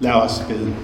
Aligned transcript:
Lad 0.00 0.12
os 0.12 0.44
bede. 0.48 0.74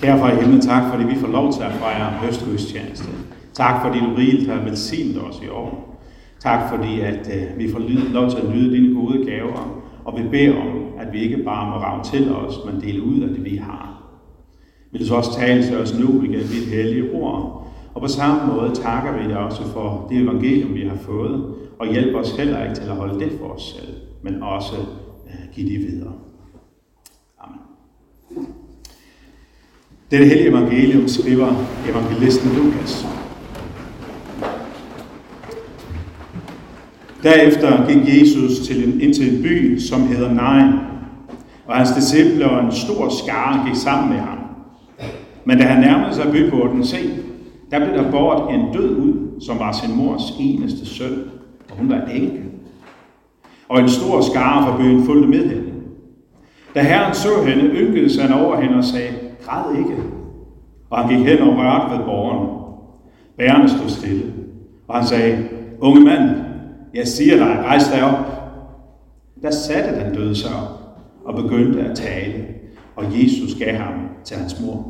Kære 0.00 0.18
far 0.18 0.32
i 0.32 0.40
himlen, 0.40 0.60
tak 0.60 0.92
fordi 0.92 1.04
vi 1.04 1.14
får 1.14 1.28
lov 1.28 1.52
til 1.52 1.62
at 1.62 1.72
fejre 1.72 2.10
høstgudstjeneste. 2.10 3.08
Tak 3.54 3.84
fordi 3.84 3.98
du 3.98 4.14
rigeligt 4.16 4.50
har 4.50 4.64
velsignet 4.64 5.22
os 5.22 5.40
i 5.44 5.48
år. 5.48 6.00
Tak 6.40 6.70
fordi 6.70 7.00
at 7.00 7.30
øh, 7.34 7.58
vi 7.58 7.72
får 7.72 7.78
lov 8.12 8.30
til 8.30 8.36
at 8.36 8.48
nyde 8.54 8.76
dine 8.76 8.94
gode 8.94 9.24
gaver, 9.24 9.82
og 10.04 10.18
vi 10.18 10.28
beder 10.28 10.56
om, 10.56 10.84
at 10.98 11.12
vi 11.12 11.20
ikke 11.20 11.36
bare 11.36 11.70
må 11.70 11.76
rave 11.76 12.04
til 12.04 12.34
os, 12.34 12.54
men 12.66 12.80
dele 12.80 13.02
ud 13.02 13.20
af 13.20 13.28
det, 13.28 13.44
vi 13.44 13.56
har. 13.56 14.02
Vil 14.92 15.00
du 15.00 15.06
så 15.06 15.14
også 15.14 15.34
tale 15.38 15.62
til 15.62 15.76
os 15.76 15.98
nu 15.98 16.22
igen 16.22 16.40
dit 16.40 16.66
hellige 16.74 17.12
ord, 17.12 17.68
og 17.94 18.00
på 18.00 18.08
samme 18.08 18.52
måde 18.52 18.74
takker 18.74 19.22
vi 19.22 19.28
dig 19.28 19.38
også 19.38 19.62
for 19.62 20.06
det 20.10 20.18
evangelium, 20.18 20.74
vi 20.74 20.86
har 20.86 20.96
fået, 20.96 21.54
og 21.78 21.86
hjælp 21.92 22.14
os 22.14 22.36
heller 22.36 22.62
ikke 22.62 22.74
til 22.74 22.82
at 22.90 22.96
holde 22.96 23.20
det 23.20 23.32
for 23.40 23.46
os 23.46 23.62
selv, 23.62 23.94
men 24.22 24.42
også 24.42 24.76
øh, 25.26 25.54
give 25.54 25.68
det 25.68 25.78
videre. 25.78 26.12
Dette 30.12 30.26
hellige 30.26 30.48
evangelium 30.48 31.08
skriver 31.08 31.48
evangelisten 31.88 32.50
Lukas. 32.56 33.06
Derefter 37.22 37.86
gik 37.88 38.20
Jesus 38.20 38.66
til 38.66 38.88
en, 38.88 39.00
ind 39.00 39.14
til 39.14 39.34
en 39.36 39.42
by, 39.42 39.78
som 39.78 40.06
hedder 40.06 40.32
Nain, 40.34 40.72
og 41.66 41.76
hans 41.76 41.90
disciple 41.90 42.50
og 42.50 42.64
en 42.64 42.72
stor 42.72 43.08
skare 43.08 43.66
gik 43.66 43.76
sammen 43.76 44.08
med 44.10 44.18
ham. 44.18 44.38
Men 45.44 45.58
da 45.58 45.64
han 45.64 45.80
nærmede 45.80 46.14
sig 46.14 46.32
byporten, 46.32 46.84
se, 46.84 47.10
der 47.70 47.78
blev 47.78 48.04
der 48.04 48.10
bort 48.10 48.54
en 48.54 48.72
død 48.72 48.96
ud, 48.96 49.40
som 49.40 49.58
var 49.58 49.72
sin 49.72 49.96
mors 49.96 50.22
eneste 50.40 50.86
søn, 50.86 51.22
og 51.70 51.76
hun 51.76 51.88
var 51.88 52.00
enke. 52.14 52.42
Og 53.68 53.80
en 53.80 53.88
stor 53.88 54.20
skare 54.20 54.66
fra 54.66 54.76
byen 54.76 55.04
fulgte 55.04 55.28
med 55.28 55.48
hende. 55.48 55.72
Da 56.74 56.82
herren 56.82 57.14
så 57.14 57.28
hende, 57.46 57.64
ynkede 57.64 58.22
han 58.22 58.32
over 58.32 58.60
hende 58.60 58.76
og 58.76 58.84
sagde, 58.84 59.21
græd 59.52 59.78
ikke. 59.78 60.02
Og 60.90 60.98
han 60.98 61.16
gik 61.16 61.26
hen 61.26 61.38
og 61.38 61.56
rørte 61.56 61.98
ved 61.98 62.04
borgeren. 62.04 62.48
Bærerne 63.38 63.68
stod 63.68 63.88
stille. 63.88 64.32
Og 64.88 64.94
han 64.98 65.06
sagde, 65.06 65.48
unge 65.80 66.00
mand, 66.00 66.30
jeg 66.94 67.06
siger 67.06 67.36
dig, 67.36 67.64
rejs 67.64 67.88
dig 67.88 68.04
op. 68.04 68.26
Der 69.42 69.50
satte 69.50 70.00
den 70.00 70.14
døde 70.14 70.36
sig 70.36 70.50
op 70.50 70.78
og 71.24 71.34
begyndte 71.42 71.80
at 71.80 71.96
tale, 71.96 72.44
og 72.96 73.04
Jesus 73.04 73.54
gav 73.64 73.74
ham 73.74 73.94
til 74.24 74.36
hans 74.36 74.60
mor. 74.60 74.86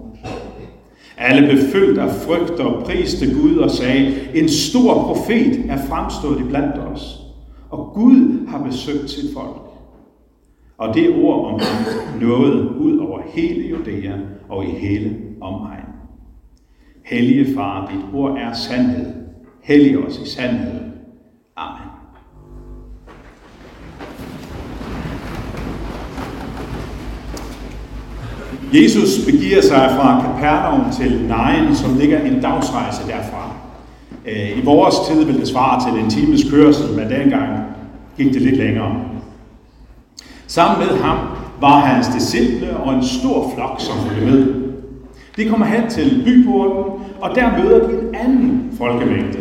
Alle 1.19 1.49
blev 1.49 1.59
fyldt 1.59 1.99
af 1.99 2.11
frygt 2.11 2.61
og 2.61 2.85
priste 2.85 3.35
Gud 3.35 3.57
og 3.57 3.71
sagde, 3.71 4.15
en 4.35 4.49
stor 4.49 4.95
profet 4.95 5.65
er 5.69 5.77
fremstået 5.77 6.41
i 6.41 6.43
blandt 6.43 6.79
os, 6.79 7.21
og 7.71 7.91
Gud 7.95 8.47
har 8.49 8.63
besøgt 8.65 9.11
sit 9.11 9.35
folk. 9.35 9.72
Og 10.83 10.95
det 10.95 11.25
ord 11.25 11.47
om 11.47 11.61
ham 11.61 11.85
nåede 12.21 12.79
ud 12.79 12.99
over 12.99 13.21
hele 13.35 13.69
Judæa 13.69 14.13
og 14.49 14.65
i 14.65 14.71
hele 14.71 15.17
omegn. 15.41 15.85
Hellige 17.05 17.55
far, 17.55 17.93
dit 17.93 18.15
ord 18.15 18.39
er 18.39 18.53
sandhed. 18.53 19.07
Hellig 19.63 19.99
os 19.99 20.19
i 20.19 20.29
sandhed. 20.29 20.81
Amen. 21.57 21.89
Jesus 28.75 29.27
begiver 29.27 29.61
sig 29.61 29.91
fra 29.97 30.23
Capernaum 30.23 30.93
til 30.93 31.29
Nain, 31.29 31.75
som 31.75 31.99
ligger 31.99 32.21
en 32.21 32.41
dagsrejse 32.41 33.07
derfra. 33.07 33.55
Øh, 34.27 34.59
I 34.59 34.65
vores 34.65 34.95
tid 35.09 35.25
vil 35.25 35.41
det 35.41 35.49
svare 35.49 35.91
til 35.91 36.05
en 36.05 36.11
times 36.11 36.51
kørsel, 36.51 36.97
men 36.97 37.11
dengang 37.11 37.61
gik 38.17 38.33
det 38.33 38.43
lidt 38.43 38.57
længere. 38.57 39.12
Sammen 40.53 40.87
med 40.89 40.99
ham 40.99 41.19
var 41.61 41.79
hans 41.79 42.07
disciple 42.07 42.77
og 42.77 42.95
en 42.95 43.05
stor 43.05 43.53
flok, 43.55 43.81
som 43.81 43.99
fulgte 43.99 44.25
med. 44.25 44.55
De 45.37 45.49
kommer 45.49 45.67
hen 45.67 45.91
til 45.91 46.23
byporten, 46.25 47.05
og 47.21 47.35
der 47.35 47.59
møder 47.59 47.89
de 47.89 48.09
en 48.09 48.15
anden 48.15 48.75
folkemængde. 48.79 49.39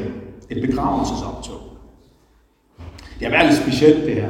Et 0.50 0.69
begravelsesoptog. 0.69 1.59
Det 3.19 3.25
er 3.25 3.30
været 3.30 3.58
specielt 3.58 4.06
det 4.06 4.13
her. 4.13 4.30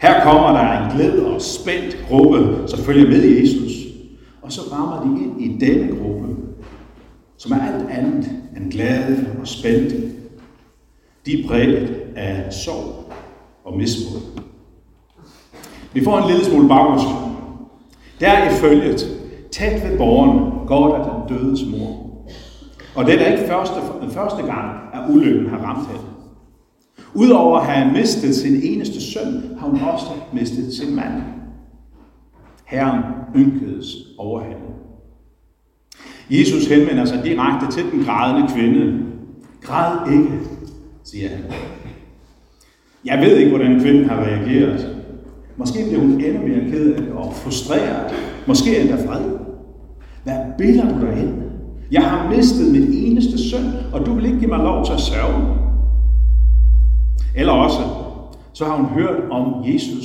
Her 0.00 0.24
kommer 0.24 0.52
der 0.52 0.84
en 0.84 0.96
glæd 0.96 1.18
og 1.18 1.42
spændt 1.42 2.04
gruppe, 2.08 2.68
som 2.68 2.78
følger 2.78 3.08
med 3.08 3.40
Jesus. 3.40 3.72
Og 4.42 4.52
så 4.52 4.60
rammer 4.72 5.02
de 5.02 5.24
ind 5.24 5.42
i 5.42 5.66
denne 5.66 5.96
gruppe, 5.96 6.28
som 7.36 7.52
er 7.52 7.72
alt 7.72 7.90
andet 7.90 8.30
end 8.56 8.72
glade 8.72 9.26
og 9.40 9.48
spændte. 9.48 9.96
De 11.26 11.42
er 11.42 11.48
præget 11.48 11.96
af 12.16 12.52
sorg 12.52 13.12
og 13.64 13.76
mismod. 13.76 14.20
Vi 15.94 16.04
får 16.04 16.18
en 16.18 16.30
lille 16.30 16.44
smule 16.44 16.68
baggrundsviden. 16.68 17.36
Der 18.20 18.50
i 18.50 18.54
følget, 18.54 19.20
tæt 19.50 19.90
ved 19.90 19.98
borgeren, 19.98 20.66
går 20.66 20.96
der 20.96 21.04
den 21.04 21.38
dødes 21.38 21.60
mor. 21.70 22.04
Og 22.94 23.06
det 23.06 23.22
er 23.22 23.32
ikke 23.32 23.48
første, 23.48 23.74
den 24.02 24.10
første 24.10 24.42
gang, 24.42 24.70
at 24.94 25.10
ulykken 25.10 25.50
har 25.50 25.58
ramt 25.58 25.88
hende. 25.88 26.02
Udover 27.14 27.58
at 27.58 27.66
have 27.66 27.92
mistet 27.92 28.34
sin 28.34 28.60
eneste 28.62 29.00
søn, 29.00 29.56
har 29.58 29.68
hun 29.68 29.80
også 29.80 30.06
mistet 30.32 30.74
sin 30.74 30.96
mand. 30.96 31.22
Herren 32.64 33.02
ynkedes 33.36 33.86
over 34.18 34.42
hende. 34.42 34.56
Jesus 36.30 36.66
henvender 36.66 37.04
sig 37.04 37.24
direkte 37.24 37.66
til 37.70 37.92
den 37.92 38.04
grædende 38.04 38.48
kvinde. 38.54 39.04
Græd 39.62 40.12
ikke, 40.12 40.40
siger 41.04 41.28
han. 41.28 41.44
Jeg 43.04 43.18
ved 43.18 43.36
ikke, 43.36 43.50
hvordan 43.50 43.80
kvinden 43.80 44.08
har 44.08 44.16
reageret. 44.16 44.93
Måske 45.56 45.78
bliver 45.88 46.00
hun 46.00 46.10
endnu 46.10 46.48
mere 46.48 46.70
ked 46.70 46.94
af 46.94 47.02
det 47.02 47.12
og 47.12 47.32
frustreret. 47.34 48.14
Måske 48.46 48.80
endda 48.80 49.06
vred. 49.06 49.38
Hvad 50.24 50.36
bilder 50.58 50.88
du 50.88 51.06
dig 51.06 51.22
ind? 51.22 51.34
Jeg 51.90 52.02
har 52.02 52.30
mistet 52.36 52.72
min 52.72 52.92
eneste 52.92 53.50
søn, 53.50 53.64
og 53.92 54.06
du 54.06 54.14
vil 54.14 54.24
ikke 54.24 54.38
give 54.38 54.50
mig 54.50 54.58
lov 54.58 54.84
til 54.84 54.92
at 54.92 55.00
sørge. 55.00 55.56
Eller 57.36 57.52
også, 57.52 57.78
så 58.52 58.64
har 58.64 58.76
hun 58.76 58.86
hørt 58.86 59.30
om 59.30 59.64
Jesus, 59.64 60.04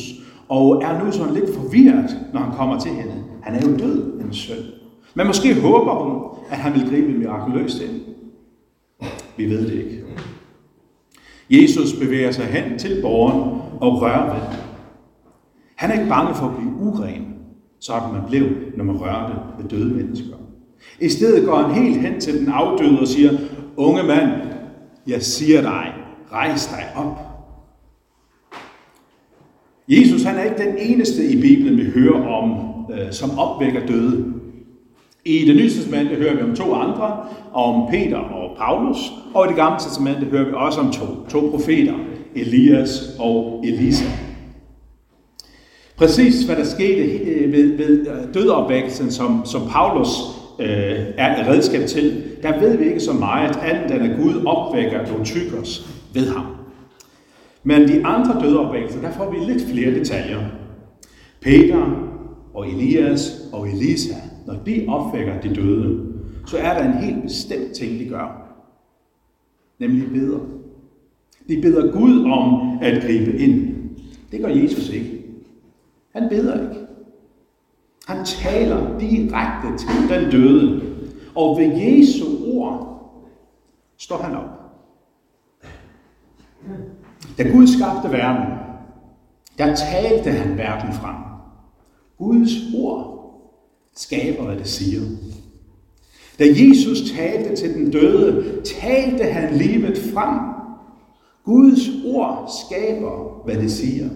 og 0.49 0.83
er 0.83 1.05
nu 1.05 1.11
sådan 1.11 1.33
lidt 1.33 1.55
forvirret, 1.55 2.17
når 2.33 2.39
han 2.39 2.51
kommer 2.51 2.79
til 2.79 2.91
hende. 2.91 3.13
Han 3.41 3.55
er 3.55 3.69
jo 3.69 3.77
død, 3.77 4.21
en 4.21 4.33
søn. 4.33 4.57
Men 5.13 5.27
måske 5.27 5.61
håber 5.61 5.93
hun, 5.93 6.21
at 6.51 6.57
han 6.57 6.73
vil 6.73 6.89
gribe 6.89 7.11
mirakuløst 7.11 7.81
ind. 7.81 8.01
Vi 9.37 9.45
ved 9.49 9.67
det 9.67 9.73
ikke. 9.73 10.03
Jesus 11.49 11.93
bevæger 11.93 12.31
sig 12.31 12.45
hen 12.45 12.79
til 12.79 13.01
borgeren 13.01 13.61
og 13.81 14.01
rører 14.01 14.33
ved 14.33 14.41
han 15.79 15.91
er 15.91 15.93
ikke 15.93 16.09
bange 16.09 16.35
for 16.35 16.45
at 16.45 16.55
blive 16.55 16.73
uren, 16.79 17.25
sådan 17.79 18.13
man 18.13 18.21
blev, 18.27 18.45
når 18.77 18.83
man 18.83 18.95
rørte 19.01 19.33
ved 19.59 19.69
døde 19.69 19.93
mennesker. 19.93 20.35
I 20.99 21.09
stedet 21.09 21.45
går 21.45 21.55
han 21.55 21.83
helt 21.83 22.01
hen 22.01 22.19
til 22.19 22.39
den 22.39 22.49
afdøde 22.49 22.99
og 22.99 23.07
siger, 23.07 23.31
unge 23.77 24.03
mand, 24.03 24.31
jeg 25.07 25.21
siger 25.21 25.61
dig, 25.61 25.93
rejs 26.31 26.67
dig 26.67 26.83
op. 26.95 27.19
Jesus 29.87 30.23
han 30.23 30.35
er 30.35 30.43
ikke 30.43 30.63
den 30.63 30.77
eneste 30.77 31.25
i 31.25 31.41
Bibelen, 31.41 31.77
vi 31.77 31.85
hører 31.85 32.27
om, 32.27 32.51
øh, 32.93 33.11
som 33.11 33.39
opvækker 33.39 33.85
døde. 33.85 34.33
I 35.25 35.45
det 35.45 35.55
nye 35.55 35.69
testamente 35.69 36.15
hører 36.15 36.35
vi 36.35 36.41
om 36.41 36.55
to 36.55 36.73
andre, 36.73 37.25
om 37.53 37.91
Peter 37.91 38.17
og 38.17 38.57
Paulus, 38.57 38.97
og 39.33 39.45
i 39.45 39.47
det 39.47 39.55
gamle 39.55 39.79
testamente 39.79 40.25
hører 40.25 40.45
vi 40.45 40.51
også 40.53 40.79
om 40.79 40.91
to, 40.91 41.05
to 41.29 41.49
profeter, 41.51 41.93
Elias 42.35 43.15
og 43.19 43.63
Elisa. 43.67 44.28
Præcis 45.99 46.43
hvad 46.43 46.55
der 46.55 46.63
skete 46.63 47.01
øh, 47.01 47.51
ved, 47.51 47.77
ved 47.77 48.07
øh, 48.07 48.33
dødopvækkelsen, 48.33 49.11
som, 49.11 49.41
som 49.45 49.61
Paulus 49.69 50.07
øh, 50.59 50.95
er 51.17 51.41
et 51.41 51.47
redskab 51.47 51.87
til, 51.87 52.23
der 52.43 52.59
ved 52.59 52.77
vi 52.77 52.85
ikke 52.85 52.99
så 52.99 53.13
meget, 53.13 53.57
andet 53.57 53.95
end 53.95 54.11
at 54.11 54.19
Gud 54.19 54.45
opvækker 54.45 55.23
Tykkers 55.23 55.89
ved 56.13 56.27
ham. 56.29 56.45
Men 57.63 57.87
de 57.87 58.05
andre 58.05 58.41
dødeopvækkelser, 58.41 59.01
der 59.01 59.11
får 59.11 59.31
vi 59.31 59.51
lidt 59.51 59.69
flere 59.71 59.91
detaljer. 59.91 60.39
Peter 61.41 62.11
og 62.53 62.67
Elias 62.67 63.49
og 63.53 63.69
Elisa, 63.69 64.15
når 64.47 64.55
de 64.65 64.85
opvækker 64.87 65.41
de 65.41 65.55
døde, 65.55 65.99
så 66.47 66.57
er 66.57 66.73
der 66.73 66.91
en 66.91 67.03
helt 67.03 67.23
bestemt 67.23 67.71
ting, 67.71 67.99
de 67.99 68.05
gør. 68.05 68.55
Nemlig 69.79 70.09
beder. 70.13 70.39
De 71.49 71.61
beder 71.61 71.91
Gud 71.91 72.23
om 72.23 72.77
at 72.81 73.01
gribe 73.03 73.37
ind. 73.37 73.75
Det 74.31 74.41
gør 74.41 74.49
Jesus 74.49 74.89
ikke. 74.89 75.18
Han 76.19 76.29
beder 76.29 76.69
ikke. 76.69 76.85
Han 78.07 78.25
taler 78.25 78.99
direkte 78.99 79.67
til 79.77 80.09
den 80.09 80.31
døde. 80.31 80.81
Og 81.35 81.57
ved 81.57 81.71
Jesu 81.75 82.25
ord 82.53 83.01
står 83.97 84.17
han 84.17 84.35
op. 84.35 84.59
Da 87.37 87.43
Gud 87.43 87.67
skabte 87.67 88.11
verden, 88.11 88.53
der 89.57 89.75
talte 89.75 90.31
han 90.31 90.57
verden 90.57 90.93
frem. 90.93 91.15
Guds 92.17 92.51
ord 92.75 93.19
skaber, 93.95 94.43
hvad 94.43 94.55
det 94.55 94.67
siger. 94.67 95.01
Da 96.39 96.45
Jesus 96.45 97.11
talte 97.11 97.55
til 97.55 97.73
den 97.73 97.91
døde, 97.91 98.61
talte 98.81 99.23
han 99.23 99.53
livet 99.53 99.97
frem. 100.13 100.39
Guds 101.43 101.89
ord 102.05 102.51
skaber, 102.65 103.41
hvad 103.45 103.55
det 103.55 103.71
siger. 103.71 104.09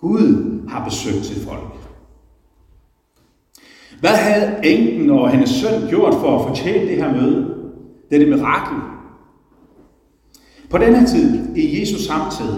Gud 0.00 0.60
har 0.68 0.84
besøgt 0.84 1.26
sit 1.26 1.44
folk. 1.44 1.72
Hvad 4.00 4.10
havde 4.10 4.52
enken 4.64 5.10
og 5.10 5.30
hendes 5.30 5.50
søn 5.50 5.88
gjort 5.88 6.14
for 6.14 6.38
at 6.38 6.48
fortjene 6.48 6.88
det 6.88 6.96
her 6.96 7.12
møde? 7.12 7.54
Dette 8.10 8.26
mirakel. 8.26 8.76
På 10.70 10.78
denne 10.78 11.06
tid, 11.06 11.56
i 11.56 11.80
Jesus 11.80 12.06
samtid, 12.06 12.52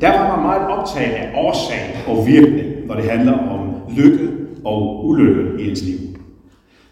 der 0.00 0.18
var 0.18 0.36
man 0.36 0.46
meget 0.46 0.68
optaget 0.68 1.12
af 1.12 1.32
årsag 1.36 1.96
og 2.08 2.26
virkning, 2.26 2.86
når 2.86 2.94
det 2.94 3.04
handler 3.04 3.38
om 3.38 3.74
lykke 3.96 4.30
og 4.64 5.06
ulykke 5.06 5.62
i 5.62 5.70
ens 5.70 5.82
liv. 5.82 5.98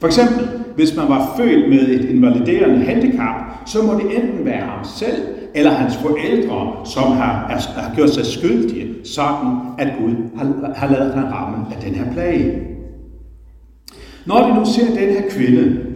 For 0.01 0.07
eksempel, 0.07 0.49
hvis 0.77 0.97
man 0.97 1.09
var 1.09 1.35
født 1.37 1.71
med 1.71 1.89
et 1.89 2.05
invaliderende 2.05 2.85
handicap, 2.85 3.35
så 3.67 3.83
må 3.83 3.95
det 3.95 4.17
enten 4.17 4.45
være 4.45 4.67
ham 4.67 4.85
selv 4.85 5.23
eller 5.55 5.71
hans 5.71 5.97
forældre, 5.97 6.87
som 6.87 7.03
har, 7.03 7.61
har 7.77 7.95
gjort 7.95 8.11
sig 8.11 8.27
skyldige, 8.27 8.92
sådan 9.05 9.59
at 9.79 9.99
Gud 9.99 10.15
har, 10.37 10.73
har 10.75 10.91
lavet 10.91 11.15
ham 11.15 11.25
ramme 11.25 11.75
af 11.75 11.83
den 11.83 11.95
her 11.95 12.13
plage. 12.13 12.69
Når 14.27 14.49
de 14.49 14.55
nu 14.55 14.65
ser 14.65 14.87
den 14.87 15.09
her 15.09 15.31
kvinde, 15.31 15.87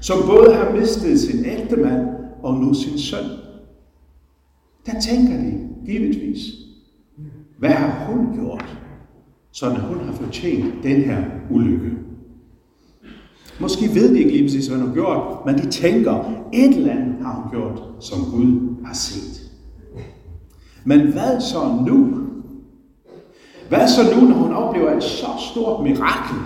som 0.00 0.18
både 0.26 0.54
har 0.54 0.72
mistet 0.72 1.20
sin 1.20 1.44
ægte 1.44 1.76
mand 1.76 2.08
og 2.42 2.54
nu 2.54 2.74
sin 2.74 2.98
søn, 2.98 3.24
der 4.86 5.00
tænker 5.00 5.36
de 5.36 5.68
givetvis, 5.86 6.40
hvad 7.58 7.70
har 7.70 8.12
hun 8.12 8.34
gjort, 8.34 8.78
så 9.52 9.68
hun 9.68 9.98
har 9.98 10.12
fortjent 10.12 10.74
den 10.82 11.02
her 11.02 11.24
ulykke? 11.50 11.90
Måske 13.60 13.94
ved 13.94 14.14
de 14.14 14.18
ikke 14.18 14.30
lige 14.30 14.44
præcis, 14.44 14.66
hvad 14.66 14.78
hun 14.78 14.86
har 14.88 14.94
gjort, 14.94 15.46
men 15.46 15.54
de 15.54 15.70
tænker, 15.70 16.32
et 16.52 16.76
eller 16.76 16.92
andet 16.92 17.14
har 17.22 17.34
hun 17.34 17.50
gjort, 17.50 17.82
som 18.00 18.18
Gud 18.32 18.76
har 18.84 18.94
set. 18.94 19.50
Men 20.84 21.00
hvad 21.00 21.40
så 21.40 21.84
nu? 21.86 22.23
Hvad 23.68 23.88
så 23.88 24.02
nu, 24.14 24.28
når 24.28 24.36
hun 24.36 24.52
oplever 24.52 24.96
et 24.96 25.02
så 25.02 25.26
stort 25.50 25.82
mirakel? 25.82 26.36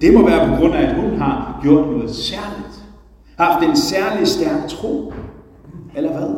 Det 0.00 0.14
må 0.14 0.26
være 0.26 0.48
på 0.48 0.56
grund 0.56 0.74
af, 0.74 0.82
at 0.82 1.00
hun 1.00 1.18
har 1.18 1.60
gjort 1.62 1.90
noget 1.90 2.10
særligt. 2.10 2.82
Har 3.38 3.52
haft 3.52 3.68
en 3.68 3.76
særlig 3.76 4.26
stærk 4.26 4.68
tro. 4.68 5.12
Eller 5.96 6.12
hvad? 6.12 6.28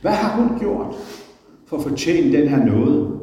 Hvad 0.00 0.12
har 0.12 0.42
hun 0.42 0.58
gjort 0.58 0.94
for 1.66 1.76
at 1.76 1.82
fortjene 1.82 2.38
den 2.38 2.48
her 2.48 2.64
noget? 2.64 3.18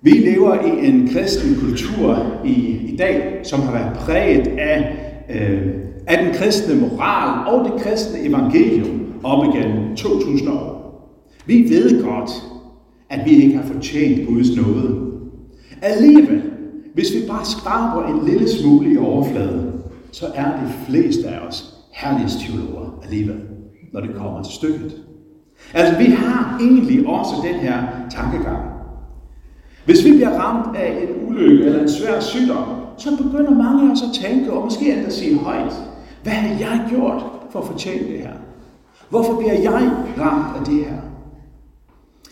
Vi 0.00 0.10
lever 0.10 0.54
i 0.60 0.88
en 0.88 1.08
kristen 1.12 1.56
kultur 1.60 2.26
i, 2.44 2.54
i 2.92 2.96
dag, 2.96 3.40
som 3.42 3.60
har 3.60 3.72
været 3.72 3.98
præget 3.98 4.46
af, 4.46 4.96
øh, 5.30 5.74
af 6.06 6.24
den 6.24 6.34
kristne 6.34 6.80
moral 6.80 7.54
og 7.54 7.64
det 7.64 7.82
kristne 7.82 8.20
evangelium 8.20 9.12
op 9.22 9.54
igennem 9.54 9.96
2000 9.96 10.50
år. 10.50 10.73
Vi 11.46 11.66
ved 11.70 12.04
godt, 12.04 12.30
at 13.10 13.20
vi 13.24 13.30
ikke 13.30 13.56
har 13.56 13.66
fortjent 13.72 14.28
Guds 14.28 14.56
nåde. 14.56 15.10
Alligevel, 15.82 16.42
hvis 16.94 17.14
vi 17.14 17.28
bare 17.28 17.44
skraber 17.44 18.06
en 18.06 18.28
lille 18.28 18.48
smule 18.48 18.92
i 18.92 18.96
overfladen, 18.96 19.72
så 20.12 20.26
er 20.34 20.44
de 20.44 20.72
fleste 20.86 21.28
af 21.28 21.46
os 21.46 21.74
herlighedsteologer 21.92 23.00
alligevel, 23.04 23.40
når 23.92 24.00
det 24.00 24.10
kommer 24.14 24.42
til 24.42 24.54
stykket. 24.54 25.02
Altså, 25.74 25.98
vi 25.98 26.04
har 26.04 26.58
egentlig 26.60 27.06
også 27.06 27.34
den 27.44 27.54
her 27.54 27.86
tankegang. 28.10 28.62
Hvis 29.84 30.04
vi 30.04 30.12
bliver 30.12 30.38
ramt 30.38 30.76
af 30.76 31.02
en 31.02 31.28
ulykke 31.28 31.64
eller 31.64 31.82
en 31.82 31.88
svær 31.88 32.20
sygdom, 32.20 32.64
så 32.98 33.16
begynder 33.16 33.50
mange 33.50 33.88
af 33.88 33.92
os 33.92 34.02
at 34.02 34.22
tænke, 34.22 34.52
og 34.52 34.64
måske 34.64 34.92
endda 34.92 35.10
sige 35.10 35.38
højt, 35.38 35.72
hvad 36.22 36.32
har 36.32 36.58
jeg 36.58 36.86
gjort 36.90 37.24
for 37.50 37.60
at 37.60 37.66
fortjene 37.66 38.08
det 38.08 38.18
her? 38.18 38.32
Hvorfor 39.10 39.36
bliver 39.38 39.54
jeg 39.54 39.92
ramt 40.18 40.56
af 40.58 40.64
det 40.64 40.84
her? 40.84 40.96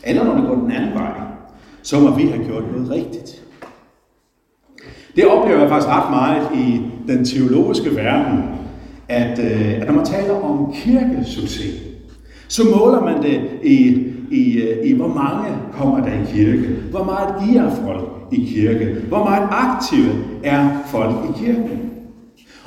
Eller 0.05 0.25
når 0.25 0.35
det 0.35 0.45
går 0.49 0.55
den 0.55 0.73
anden 0.73 0.95
vej, 0.95 1.13
så 1.83 2.01
må 2.01 2.11
vi 2.11 2.23
have 2.23 2.45
gjort 2.45 2.65
noget 2.73 2.91
rigtigt. 2.91 3.43
Det 5.17 5.27
oplever 5.27 5.61
jeg 5.61 5.69
faktisk 5.69 5.89
ret 5.89 6.11
meget 6.11 6.49
i 6.55 6.81
den 7.09 7.25
teologiske 7.25 7.97
verden, 7.97 8.45
at, 9.09 9.39
øh, 9.39 9.81
at 9.81 9.87
når 9.87 9.95
man 9.95 10.05
taler 10.05 10.35
om 10.35 10.75
kirkesucces, 10.75 11.83
så 12.49 12.63
måler 12.77 13.01
man 13.01 13.23
det 13.23 13.41
i, 13.63 14.07
i, 14.31 14.63
øh, 14.63 14.87
i 14.87 14.93
hvor 14.93 15.09
mange 15.09 15.57
kommer 15.73 16.05
der 16.05 16.13
i 16.13 16.33
kirke, 16.35 16.69
hvor 16.91 17.05
meget 17.05 17.35
giver 17.49 17.71
folk 17.75 18.09
i 18.33 18.53
kirke, 18.55 18.97
hvor 19.09 19.25
meget 19.25 19.49
aktive 19.51 20.13
er 20.45 20.69
folk 20.87 21.17
i 21.31 21.45
kirken. 21.45 21.91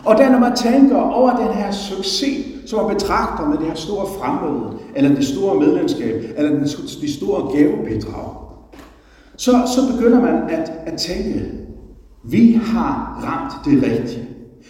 Og 0.06 0.18
da 0.18 0.30
når 0.30 0.40
man 0.40 0.56
tænker 0.56 0.98
over 0.98 1.36
den 1.36 1.54
her 1.54 1.72
succes, 1.72 2.55
som 2.66 2.86
man 2.86 2.96
betragter 2.96 3.50
med 3.50 3.58
det 3.58 3.66
her 3.66 3.76
store 3.76 4.08
fremmøde, 4.20 4.78
eller 4.96 5.16
det 5.16 5.26
store 5.26 5.60
medlemskab, 5.60 6.24
eller 6.38 6.60
de 7.02 7.14
store 7.14 7.58
gavebidrag, 7.58 8.36
så, 9.38 9.52
så 9.52 9.94
begynder 9.96 10.22
man 10.22 10.50
at, 10.50 10.72
at 10.86 11.00
tænke, 11.00 11.52
vi 12.24 12.52
har 12.52 13.20
ramt 13.24 13.66
det 13.66 13.84
rigtige. 13.84 14.28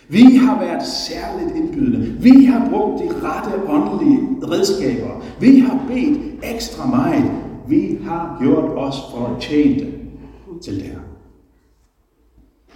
Vi 0.10 0.36
har 0.36 0.60
været 0.60 0.88
særligt 0.88 1.56
indbydende. 1.56 2.18
Vi 2.20 2.46
har 2.46 2.70
brugt 2.70 3.04
de 3.04 3.10
rette 3.24 3.70
åndelige 3.70 4.20
redskaber. 4.44 5.24
Vi 5.40 5.60
har 5.60 5.80
bedt 5.88 6.20
ekstra 6.44 6.88
meget. 6.90 7.32
Vi 7.68 7.98
har 8.04 8.38
gjort 8.42 8.78
os 8.78 8.96
fortjente 9.16 9.92
til 10.64 10.76
det 10.76 10.84
her. 10.84 11.00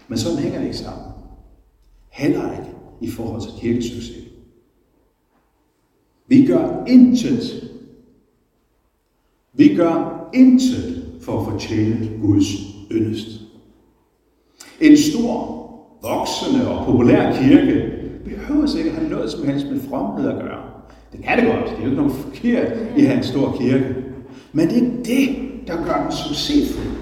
Men 0.08 0.18
sådan 0.18 0.38
hænger 0.38 0.58
det 0.58 0.66
ikke 0.66 0.78
sammen. 0.78 1.06
Heller 2.12 2.52
ikke 2.52 2.72
i 3.02 3.10
forhold 3.10 3.42
til 3.42 3.52
kirkesucces. 3.62 4.29
Vi 6.30 6.46
gør 6.46 6.84
intet. 6.88 7.70
Vi 9.54 9.76
gør 9.76 10.30
intet 10.34 11.06
for 11.22 11.40
at 11.40 11.52
fortjene 11.52 12.10
Guds 12.22 12.46
yndest. 12.92 13.28
En 14.82 14.98
stor, 14.98 15.60
voksende 16.02 16.68
og 16.68 16.86
populær 16.86 17.34
kirke 17.42 17.92
behøver 18.26 18.66
sikkert 18.66 18.96
have 18.96 19.10
noget 19.10 19.32
som 19.32 19.46
helst 19.48 19.66
med 19.72 19.80
fromhed 19.90 20.30
at 20.30 20.42
gøre. 20.42 20.64
Det 21.12 21.24
kan 21.24 21.38
det 21.38 21.46
godt. 21.46 21.66
Det 21.66 21.78
er 21.78 21.80
jo 21.80 21.86
ikke 21.86 21.96
noget 21.96 22.12
forkert 22.12 22.72
i 22.98 23.02
at 23.02 23.08
have 23.08 23.18
en 23.18 23.24
stor 23.24 23.58
kirke. 23.60 23.96
Men 24.54 24.68
det 24.68 24.78
er 24.78 25.04
det, 25.06 25.30
der 25.68 25.86
gør 25.86 26.04
den 26.04 26.12
succesfuld. 26.12 26.96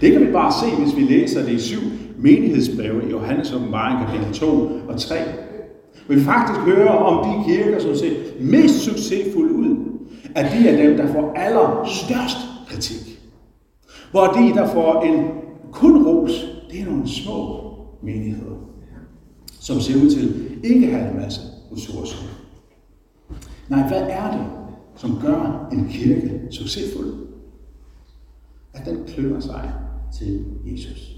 Det 0.00 0.12
kan 0.12 0.26
vi 0.26 0.32
bare 0.32 0.52
se, 0.52 0.82
hvis 0.82 0.96
vi 0.96 1.14
læser 1.14 1.42
det 1.42 1.52
i 1.52 1.58
syv 1.58 1.80
menighedsbreve 2.18 3.08
i 3.08 3.10
Johannes 3.10 3.52
åbenbaring 3.52 4.06
kapitel 4.06 4.34
2 4.34 4.46
og 4.88 5.00
3. 5.00 5.16
Vi 6.08 6.20
faktisk 6.20 6.60
høre 6.60 6.98
om 6.98 7.28
de 7.28 7.44
kirker, 7.44 7.80
som 7.80 7.94
ser 7.94 8.16
mest 8.40 8.74
succesfulde 8.74 9.54
ud, 9.54 9.76
at 10.34 10.52
de 10.52 10.68
er 10.68 10.86
dem, 10.86 10.96
der 10.96 11.12
får 11.12 11.32
allerstørst 11.36 12.36
kritik. 12.68 13.20
Hvor 14.10 14.26
de, 14.26 14.54
der 14.54 14.68
får 14.68 15.02
en 15.02 15.30
kun 15.72 16.06
ros, 16.06 16.30
det 16.70 16.80
er 16.80 16.84
nogle 16.84 17.08
små 17.08 17.70
menigheder, 18.02 18.56
som 19.60 19.80
ser 19.80 20.04
ud 20.04 20.10
til 20.10 20.58
ikke 20.64 20.86
at 20.86 20.92
have 20.92 21.10
en 21.10 21.16
masse 21.16 21.40
ressourcer. 21.72 22.16
Nej, 23.68 23.88
hvad 23.88 24.02
er 24.02 24.30
det, 24.30 24.46
som 24.96 25.18
gør 25.22 25.68
en 25.72 25.88
kirke 25.88 26.40
succesfuld? 26.50 27.14
At 28.74 28.86
den 28.86 29.04
klynger 29.06 29.40
sig 29.40 29.72
til 30.18 30.44
Jesus. 30.66 31.16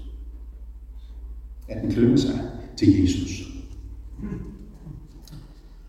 At 1.69 1.83
den 1.83 1.91
klynger 1.91 2.17
sig 2.17 2.39
til 2.77 3.01
Jesus. 3.01 3.47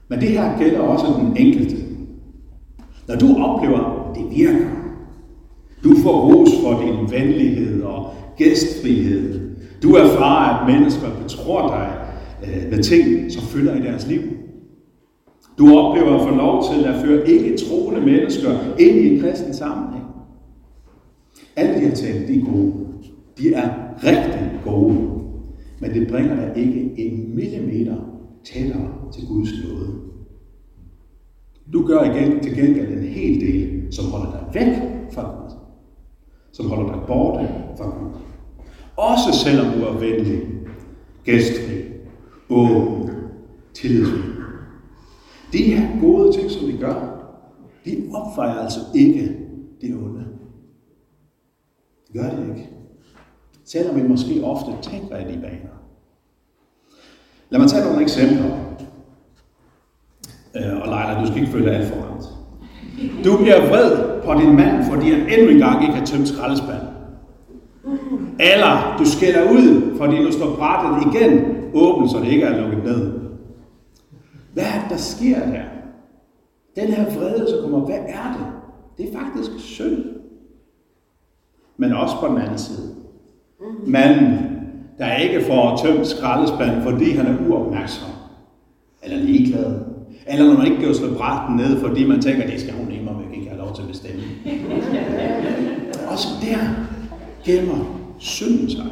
Men 0.09 0.21
det 0.21 0.29
her 0.29 0.59
gælder 0.59 0.81
også 0.81 1.07
den 1.21 1.37
enkelte. 1.37 1.77
Når 3.09 3.15
du 3.15 3.37
oplever, 3.37 3.79
at 3.79 4.17
det 4.17 4.39
virker, 4.39 4.67
du 5.85 5.95
får 6.03 6.21
ros 6.21 6.49
for 6.63 6.83
din 6.83 7.11
venlighed 7.21 7.83
og 7.83 8.11
gæstfrihed. 8.37 9.41
Du 9.83 9.95
erfarer, 9.95 10.55
at 10.55 10.75
mennesker 10.75 11.09
betror 11.23 11.69
dig 11.69 11.91
øh, 12.45 12.71
med 12.71 12.83
ting, 12.83 13.33
som 13.33 13.43
fylder 13.43 13.75
i 13.75 13.83
deres 13.83 14.07
liv. 14.07 14.21
Du 15.59 15.77
oplever 15.77 16.15
at 16.15 16.29
få 16.29 16.35
lov 16.35 16.65
til 16.73 16.85
at 16.85 16.95
føre 17.05 17.29
ikke 17.29 17.57
troende 17.57 18.01
mennesker 18.01 18.51
ind 18.79 18.97
i 18.97 19.15
en 19.15 19.21
kristen 19.21 19.55
sammenhæng. 19.55 20.05
Alle 21.57 21.75
de 21.75 21.81
her 21.81 21.95
ting, 21.95 22.29
de 22.29 22.41
er 22.41 22.45
gode. 22.45 22.73
De 23.39 23.55
er 23.55 23.71
rigtig 24.05 24.61
gode. 24.65 24.97
Men 25.81 25.95
det 25.95 26.09
bringer 26.09 26.37
dig 26.37 26.53
ikke 26.57 26.93
en 26.97 27.35
millimeter 27.35 27.97
tættere 28.53 28.91
til 29.13 29.27
Guds 29.29 29.49
nåde. 29.65 30.01
Du 31.73 31.87
gør 31.87 32.03
igen 32.03 32.43
til 32.43 32.57
gengæld 32.57 32.93
en 32.93 33.03
hel 33.03 33.41
del, 33.41 33.93
som 33.93 34.05
holder 34.05 34.31
dig 34.31 34.49
væk 34.55 34.77
fra 35.13 35.23
Gud. 35.23 35.51
Som 36.53 36.69
holder 36.69 36.93
dig 36.93 37.03
borte 37.07 37.49
fra 37.79 37.85
Gud. 37.85 38.11
Også 38.97 39.39
selvom 39.45 39.67
du 39.73 39.85
er 39.85 39.99
venlig, 39.99 40.43
gæstfri, 41.25 41.83
åben, 42.51 43.11
tillidsfuld. 43.75 44.39
De 45.53 45.59
her 45.59 46.01
gode 46.01 46.33
ting, 46.33 46.51
som 46.51 46.69
vi 46.69 46.77
gør, 46.77 47.19
de 47.85 48.11
opvejer 48.15 48.55
altså 48.55 48.81
ikke 48.95 49.39
det 49.81 49.95
onde. 49.95 50.25
Det 52.07 52.21
gør 52.21 52.31
det 52.31 52.49
ikke. 52.49 52.69
Selvom 53.65 53.97
vi 53.97 54.09
måske 54.09 54.45
ofte 54.45 54.71
tænker 54.83 55.17
i 55.17 55.33
de 55.33 55.41
baner. 55.41 55.78
Lad 57.51 57.61
mig 57.61 57.69
tage 57.69 57.85
nogle 57.85 58.03
eksempler. 58.03 58.51
Øh, 60.57 60.77
og 60.81 60.87
Leila, 60.89 61.21
du 61.21 61.27
skal 61.27 61.41
ikke 61.41 61.53
føle 61.53 61.71
alt 61.71 61.89
for 61.89 62.03
ramt. 62.03 62.25
Du 63.25 63.37
bliver 63.37 63.69
vred 63.69 64.21
på 64.25 64.35
din 64.35 64.57
mand, 64.57 64.85
fordi 64.93 65.11
han 65.11 65.21
endnu 65.21 65.51
engang 65.51 65.83
ikke 65.83 65.95
har 65.95 66.05
tømt 66.05 66.29
skraldespanden. 66.29 66.89
Eller 68.41 68.97
du 68.99 69.05
skælder 69.05 69.51
ud, 69.51 69.97
fordi 69.99 70.25
nu 70.25 70.33
står 70.33 70.57
brættet 70.57 71.15
igen 71.15 71.55
åbent, 71.75 72.11
så 72.11 72.19
det 72.19 72.29
ikke 72.29 72.45
er 72.45 72.61
lukket 72.61 72.85
ned. 72.85 73.13
Hvad 74.55 74.65
er 74.65 74.81
det, 74.81 74.91
der 74.91 74.97
sker 74.97 75.39
der? 75.41 75.63
Den 76.77 76.89
her 76.89 77.05
vrede, 77.05 77.47
så 77.49 77.59
kommer, 77.63 77.79
hvad 77.79 77.99
er 78.09 78.37
det? 78.39 78.47
Det 78.99 79.15
er 79.15 79.19
faktisk 79.19 79.51
synd. 79.59 80.05
Men 81.77 81.93
også 81.93 82.17
på 82.21 82.29
den 82.29 82.39
anden 82.39 82.59
side. 82.59 82.95
Manden, 83.87 84.58
der 84.99 85.17
ikke 85.17 85.45
får 85.47 85.81
tømt 85.85 86.07
skraldespanden, 86.07 86.83
fordi 86.83 87.11
han 87.11 87.27
er 87.27 87.35
uopmærksom. 87.49 88.11
Eller 89.03 89.19
ligeglad. 89.19 89.81
Eller 90.27 90.47
når 90.47 90.59
man 90.59 90.67
ikke 90.67 90.79
kan 90.85 90.95
slå 90.95 91.15
brætten 91.15 91.57
ned, 91.57 91.81
fordi 91.81 92.07
man 92.07 92.23
tænker, 92.23 92.47
det 92.47 92.61
skal 92.61 92.75
hun 92.75 92.93
ikke, 92.93 93.11
om 93.11 93.23
jeg 93.23 93.39
ikke 93.39 93.49
have 93.49 93.61
lov 93.61 93.75
til 93.75 93.83
at 93.83 93.89
bestemme. 93.89 94.23
Også 96.13 96.29
der 96.43 96.59
gemmer 97.45 97.85
synden 98.19 98.71
sig. 98.71 98.87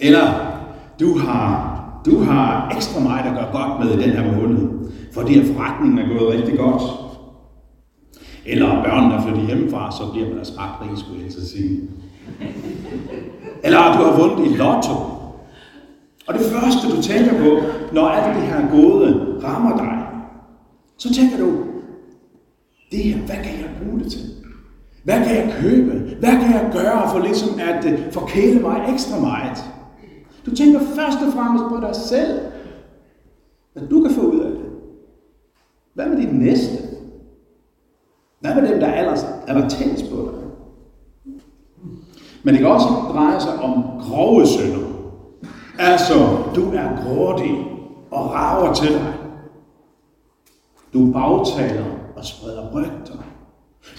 Eller 0.00 0.52
du 1.00 1.18
har, 1.18 1.76
du 2.06 2.18
har 2.18 2.72
ekstra 2.76 3.00
meget 3.00 3.26
at 3.26 3.34
gøre 3.34 3.52
godt 3.52 3.84
med 3.84 3.98
i 3.98 4.02
den 4.02 4.10
her 4.10 4.36
måned, 4.36 4.68
fordi 5.12 5.40
at 5.40 5.46
forretningen 5.46 5.98
er 5.98 6.18
gået 6.18 6.34
rigtig 6.34 6.58
godt. 6.58 6.82
Eller 8.46 8.84
børnene 8.84 9.14
er 9.14 9.22
flyttet 9.22 9.46
hjemmefra, 9.46 9.92
så 9.92 10.12
bliver 10.12 10.28
man 10.28 10.38
altså 10.38 10.52
ret 10.58 10.88
rig, 10.88 10.98
skulle 10.98 11.22
jeg 11.24 11.32
så 11.32 11.48
sige. 11.48 11.80
Eller 13.66 13.78
du 13.78 14.04
har 14.04 14.18
vundet 14.20 14.50
i 14.50 14.56
lotto. 14.56 14.94
Og 16.26 16.34
det 16.34 16.46
første, 16.52 16.96
du 16.96 17.02
tænker 17.02 17.32
på, 17.32 17.50
når 17.94 18.08
alt 18.08 18.36
det 18.36 18.42
her 18.42 18.70
gode 18.70 19.06
rammer 19.44 19.76
dig, 19.76 20.06
så 20.98 21.14
tænker 21.14 21.36
du, 21.38 21.52
det 22.90 22.98
her, 22.98 23.16
hvad 23.16 23.36
kan 23.36 23.60
jeg 23.60 23.70
bruge 23.82 24.00
det 24.00 24.12
til? 24.12 24.20
Hvad 25.04 25.14
kan 25.14 25.36
jeg 25.36 25.54
købe? 25.60 25.92
Hvad 26.20 26.30
kan 26.30 26.52
jeg 26.52 26.70
gøre 26.72 27.10
for 27.10 27.18
ligesom 27.18 27.48
at 27.60 27.84
øh, 27.84 28.12
forkæle 28.12 28.60
mig 28.60 28.84
ekstra 28.92 29.20
meget? 29.20 29.64
Du 30.46 30.54
tænker 30.54 30.80
først 30.80 31.18
og 31.26 31.32
fremmest 31.32 31.64
på 31.68 31.80
dig 31.80 31.96
selv. 31.96 32.40
Hvad 33.72 33.88
du 33.88 34.02
kan 34.02 34.10
få 34.10 34.20
ud 34.20 34.40
af 34.40 34.50
det. 34.50 34.60
Hvad 35.94 36.06
med 36.06 36.16
dit 36.16 36.32
næste? 36.32 36.76
Hvad 38.40 38.54
med 38.54 38.68
dem, 38.68 38.80
der 38.80 38.94
ellers 38.94 39.26
er 39.46 39.54
der 39.54 39.68
på 40.10 40.30
dig? 40.32 40.45
Men 42.46 42.54
det 42.54 42.62
kan 42.62 42.70
også 42.70 42.86
dreje 42.86 43.40
sig 43.40 43.54
om 43.54 44.00
grove 44.00 44.46
synder. 44.46 44.86
Altså, 45.78 46.14
du 46.54 46.70
er 46.72 47.02
grådig 47.02 47.50
og 48.10 48.30
rager 48.30 48.74
til 48.74 48.92
dig. 48.92 49.14
Du 50.92 51.12
bagtaler 51.12 51.84
og 52.16 52.24
spreder 52.24 52.74
rygter. 52.74 53.24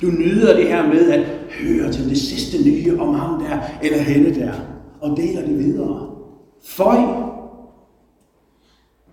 Du 0.02 0.08
nyder 0.08 0.56
det 0.56 0.68
her 0.68 0.88
med 0.88 1.12
at 1.12 1.26
høre 1.62 1.92
til 1.92 2.10
det 2.10 2.18
sidste 2.18 2.70
nye 2.70 3.00
om 3.00 3.14
ham 3.14 3.40
der, 3.40 3.60
eller 3.84 3.98
hende 3.98 4.40
der, 4.40 4.54
og 5.02 5.18
deler 5.18 5.42
det 5.42 5.58
videre. 5.58 6.10
Føj. 6.64 6.98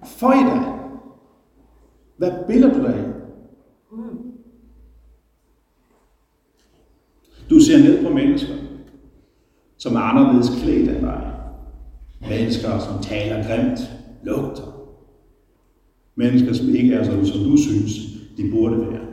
Føj 0.04 0.34
dig. 0.34 0.62
Hvad 2.16 2.30
billeder 2.46 2.74
du 2.74 2.82
dig 2.82 3.14
Du 7.50 7.60
ser 7.60 7.78
ned 7.78 8.06
på 8.06 8.14
mennesker, 8.14 8.54
som 9.84 9.94
er 9.94 10.00
anderledes 10.00 10.62
klædt 10.62 10.88
end 10.90 11.00
dig. 11.00 11.32
Mennesker, 12.20 12.78
som 12.78 13.02
taler 13.02 13.46
grimt, 13.46 13.80
lugter. 14.22 14.96
Mennesker, 16.14 16.52
som 16.52 16.68
ikke 16.68 16.94
er 16.94 17.04
sådan, 17.04 17.26
som 17.26 17.44
du 17.44 17.56
synes, 17.56 17.92
de 18.36 18.50
burde 18.50 18.80
være. 18.80 19.06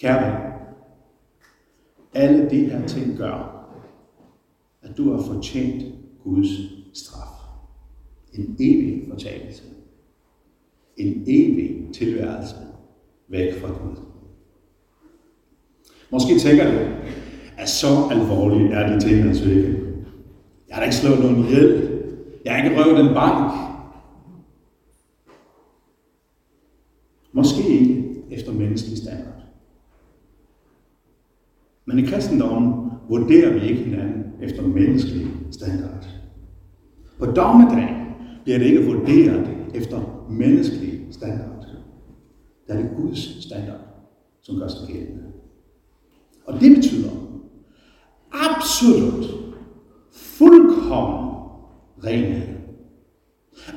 Kære 0.00 0.52
alle 2.14 2.50
de 2.50 2.64
her 2.64 2.86
ting 2.86 3.16
gør, 3.16 3.68
at 4.82 4.96
du 4.96 5.10
har 5.12 5.22
fortjent 5.22 5.84
Guds 6.24 6.48
straf. 6.94 7.40
En 8.32 8.56
evig 8.60 9.04
fortabelse. 9.08 9.62
En 10.96 11.24
evig 11.26 11.94
tilværelse 11.94 12.56
væk 13.28 13.60
fra 13.60 13.68
Gud. 13.68 13.96
Måske 16.10 16.38
tænker 16.38 16.72
du, 16.72 16.78
at 17.56 17.68
så 17.68 18.08
alvorlige 18.10 18.72
er 18.72 18.92
de 18.92 19.00
ting, 19.00 19.28
altså 19.28 19.50
ikke. 19.50 19.86
Jeg 20.68 20.76
har 20.76 20.80
da 20.80 20.84
ikke 20.84 20.96
slået 20.96 21.20
nogen 21.20 21.38
ihjel. 21.44 22.00
Jeg 22.44 22.54
har 22.54 22.64
ikke 22.64 22.82
røvet 22.82 23.00
en 23.00 23.14
bank. 23.14 23.52
Måske 27.32 27.68
ikke 27.68 28.14
efter 28.30 28.52
menneskelig 28.52 28.98
standard. 28.98 29.42
Men 31.84 31.98
i 31.98 32.02
kristendommen 32.02 32.90
vurderer 33.08 33.52
vi 33.52 33.60
ikke 33.68 33.82
hinanden 33.82 34.24
efter 34.42 34.62
menneskelig 34.62 35.26
standard. 35.50 36.08
På 37.18 37.26
dommedag 37.26 38.06
bliver 38.44 38.58
det 38.58 38.66
ikke 38.66 38.84
vurderet 38.84 39.48
efter 39.74 40.26
menneskelig 40.30 41.00
standard. 41.10 41.66
Der 42.66 42.74
er 42.74 42.82
det 42.82 42.90
Guds 42.96 43.44
standard, 43.44 43.80
som 44.42 44.56
gør 44.56 44.68
sig 44.68 44.88
gældende. 44.88 45.22
Og 46.46 46.60
det 46.60 46.76
betyder 46.76 47.25
absolut 48.44 49.24
fuldkommen 50.12 51.26
renhed. 52.04 52.56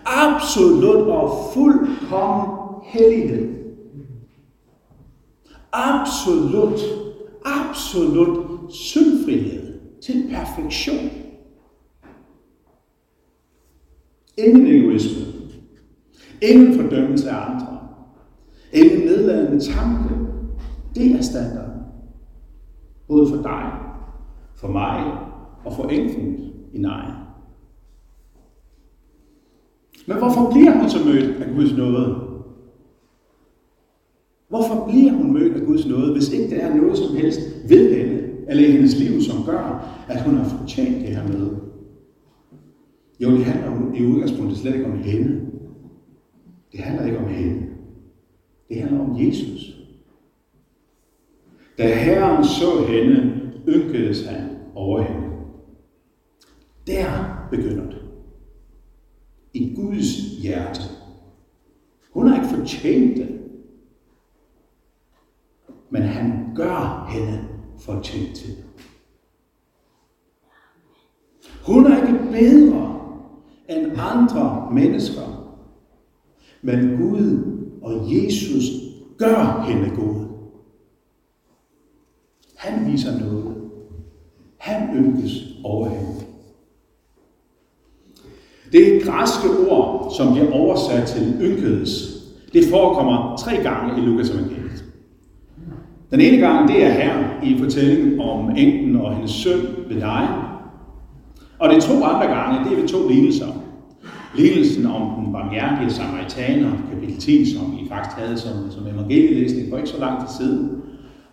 Absolut 0.06 1.08
og 1.08 1.54
fuldkommen 1.54 2.82
hellighed. 2.84 3.56
Absolut 5.72 6.80
absolut 7.46 8.74
syndfrihed 8.74 9.80
til 10.02 10.30
perfektion. 10.30 11.10
Ingen 14.38 14.68
egoisme. 14.68 15.26
Ingen 16.42 16.82
fordømmelse 16.82 17.30
af 17.30 17.50
andre. 17.50 17.80
Ingen 18.74 19.00
nedladende 19.00 19.60
tanke. 19.60 20.16
Det 20.96 21.12
er 21.12 21.22
standarden. 21.22 21.82
Både 23.08 23.30
for 23.30 23.42
dig, 23.42 23.89
for 24.60 24.68
mig 24.68 25.18
og 25.66 25.74
for 25.74 25.84
enken 25.84 26.52
i 26.74 26.78
nej. 26.80 27.12
Men 30.08 30.18
hvorfor 30.18 30.52
bliver 30.52 30.72
hun 30.72 30.90
så 30.90 31.06
mødt 31.06 31.42
af 31.42 31.56
Guds 31.56 31.78
nåde? 31.78 32.30
Hvorfor 34.50 34.88
bliver 34.90 35.12
hun 35.12 35.34
mødt 35.34 35.56
af 35.56 35.66
Guds 35.66 35.88
nåde, 35.88 36.14
hvis 36.14 36.34
ikke 36.34 36.50
det 36.50 36.64
er 36.64 36.76
noget 36.76 36.98
som 36.98 37.16
helst 37.16 37.40
ved 37.70 37.96
hende, 37.96 38.24
eller 38.48 38.68
i 38.68 38.72
hendes 38.72 39.00
liv, 39.00 39.22
som 39.22 39.46
gør, 39.46 39.96
at 40.08 40.22
hun 40.22 40.36
har 40.36 40.50
fortjent 40.50 41.02
det 41.02 41.16
her 41.16 41.28
med? 41.28 41.56
Jo, 43.20 43.32
det 43.32 43.46
handler 43.46 43.96
i 43.96 44.06
udgangspunktet 44.06 44.58
slet 44.58 44.74
ikke 44.74 44.86
om 44.86 44.98
hende. 44.98 45.42
Det 46.72 46.80
handler 46.80 47.06
ikke 47.06 47.18
om 47.18 47.28
hende. 47.28 47.66
Det 48.70 48.82
handler 48.82 49.00
om 49.00 49.28
Jesus. 49.28 49.78
Da 51.78 51.96
Herren 51.96 52.44
så 52.44 52.86
hende, 52.88 53.39
ynkedes 53.70 54.26
han 54.26 54.58
over 54.76 55.02
hende. 55.02 55.28
Der 56.88 57.38
begynder 57.52 57.86
det. 57.86 58.02
I 59.54 59.76
Guds 59.76 60.42
hjerte. 60.42 60.82
Hun 62.12 62.28
har 62.28 62.36
ikke 62.36 62.56
fortjent 62.56 63.18
det 63.18 63.40
men 65.90 66.02
han 66.02 66.56
gør 66.56 67.08
hende 67.10 67.48
fortjent 67.80 68.36
til 68.36 68.50
det. 68.50 68.66
Hun 71.66 71.86
er 71.86 72.08
ikke 72.08 72.20
bedre 72.32 73.00
end 73.70 73.92
andre 73.98 74.72
mennesker, 74.74 75.56
men 76.62 76.98
Gud 76.98 77.56
og 77.82 78.16
Jesus 78.16 78.64
gør 79.18 79.64
hende 79.68 79.96
god. 79.96 80.26
Han 82.56 82.92
viser 82.92 83.20
noget. 83.20 83.49
Han 85.04 85.30
overhæng. 85.64 86.08
Det 88.72 89.02
græske 89.04 89.48
ord, 89.70 90.14
som 90.18 90.34
bliver 90.34 90.52
oversat 90.52 91.08
til 91.08 91.36
ynkedes, 91.42 92.20
det 92.54 92.64
forekommer 92.70 93.36
tre 93.38 93.56
gange 93.64 94.02
i 94.02 94.06
Lukas 94.06 94.30
evangeliet. 94.30 94.86
Den 96.12 96.22
ene 96.22 96.38
gang, 96.38 96.68
det 96.68 96.86
er 96.86 96.90
her 96.90 97.44
i 97.44 97.58
fortællingen 97.58 98.20
om 98.20 98.50
enken 98.58 98.96
og 98.96 99.14
hendes 99.14 99.32
søn 99.32 99.60
ved 99.88 100.02
dig. 100.02 100.28
Og 101.60 101.70
de 101.70 101.82
to 101.82 102.04
andre 102.04 102.28
gange, 102.28 102.70
det 102.70 102.78
er 102.78 102.82
ved 102.82 102.88
to 102.88 103.08
lignelser. 103.08 103.48
Lignelsen 104.36 104.86
om 104.86 105.24
den 105.24 105.34
barmhjertige 105.34 105.90
samaritaner, 105.90 106.72
kapitel 106.92 107.18
10, 107.18 107.54
som 107.54 107.78
I 107.84 107.90
faktisk 107.90 108.18
havde 108.18 108.38
som, 108.38 108.52
som 108.70 108.88
evangelielæsning 108.88 109.70
for 109.70 109.78
ikke 109.78 109.90
så 109.90 110.00
lang 110.00 110.20
tid 110.20 110.28
siden. 110.38 110.82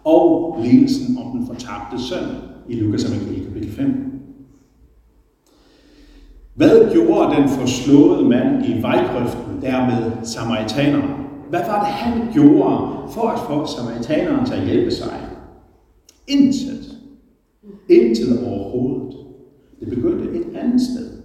Og 0.05 0.59
lignelsen 0.63 1.19
om 1.19 1.39
den 1.39 1.47
fortabte 1.47 2.03
søn 2.03 2.46
i 2.69 2.81
Lukas 2.81 3.05
evangelie 3.05 3.45
kapitel 3.45 3.71
5. 3.71 4.17
Hvad 6.55 6.93
gjorde 6.93 7.37
den 7.37 7.49
forslåede 7.49 8.29
mand 8.29 8.67
i 8.67 8.83
vejgrøften 8.83 9.63
der 9.63 9.87
med 9.87 10.25
samaritanerne? 10.25 11.15
Hvad 11.51 11.61
var 11.61 11.85
det, 11.85 11.93
han 11.93 12.33
gjorde 12.33 13.09
for 13.13 13.29
at 13.29 13.39
få 13.39 13.67
samaritaneren 13.77 14.47
til 14.47 14.55
at 14.55 14.67
hjælpe 14.67 14.91
sig? 14.91 15.29
Intet. 16.27 16.99
Intet 17.89 18.47
overhovedet. 18.47 19.17
Det 19.81 19.89
begyndte 19.89 20.39
et 20.39 20.57
andet 20.57 20.81
sted. 20.81 21.23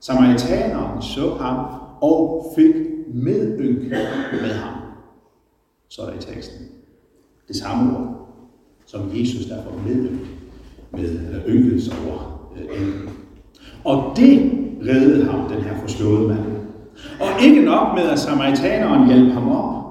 Samaritaneren 0.00 1.02
så 1.02 1.34
ham 1.34 1.80
og 2.02 2.52
fik 2.56 2.74
medynk 3.14 3.90
med 4.32 4.50
ham. 4.50 4.82
Så 5.88 6.02
er 6.02 6.06
der 6.06 6.16
i 6.16 6.20
teksten. 6.20 6.66
Det 7.48 7.56
samme 7.56 7.98
ord, 7.98 8.19
som 8.90 9.10
Jesus 9.14 9.46
derfor 9.46 9.70
medynk 9.86 10.20
med, 10.92 11.10
eller 11.10 11.40
øh, 11.46 11.54
ynkede 11.54 11.92
over 12.06 12.48
øh, 12.56 12.82
enden. 12.82 13.08
Og 13.84 14.16
det 14.16 14.52
reddede 14.82 15.24
ham, 15.24 15.48
den 15.48 15.62
her 15.62 15.80
forslåede 15.80 16.28
mand. 16.28 16.46
Og 17.20 17.44
ikke 17.44 17.64
nok 17.64 17.94
med, 17.94 18.02
at 18.02 18.18
samaritaneren 18.18 19.08
hjalp 19.08 19.32
ham 19.32 19.48
op. 19.48 19.84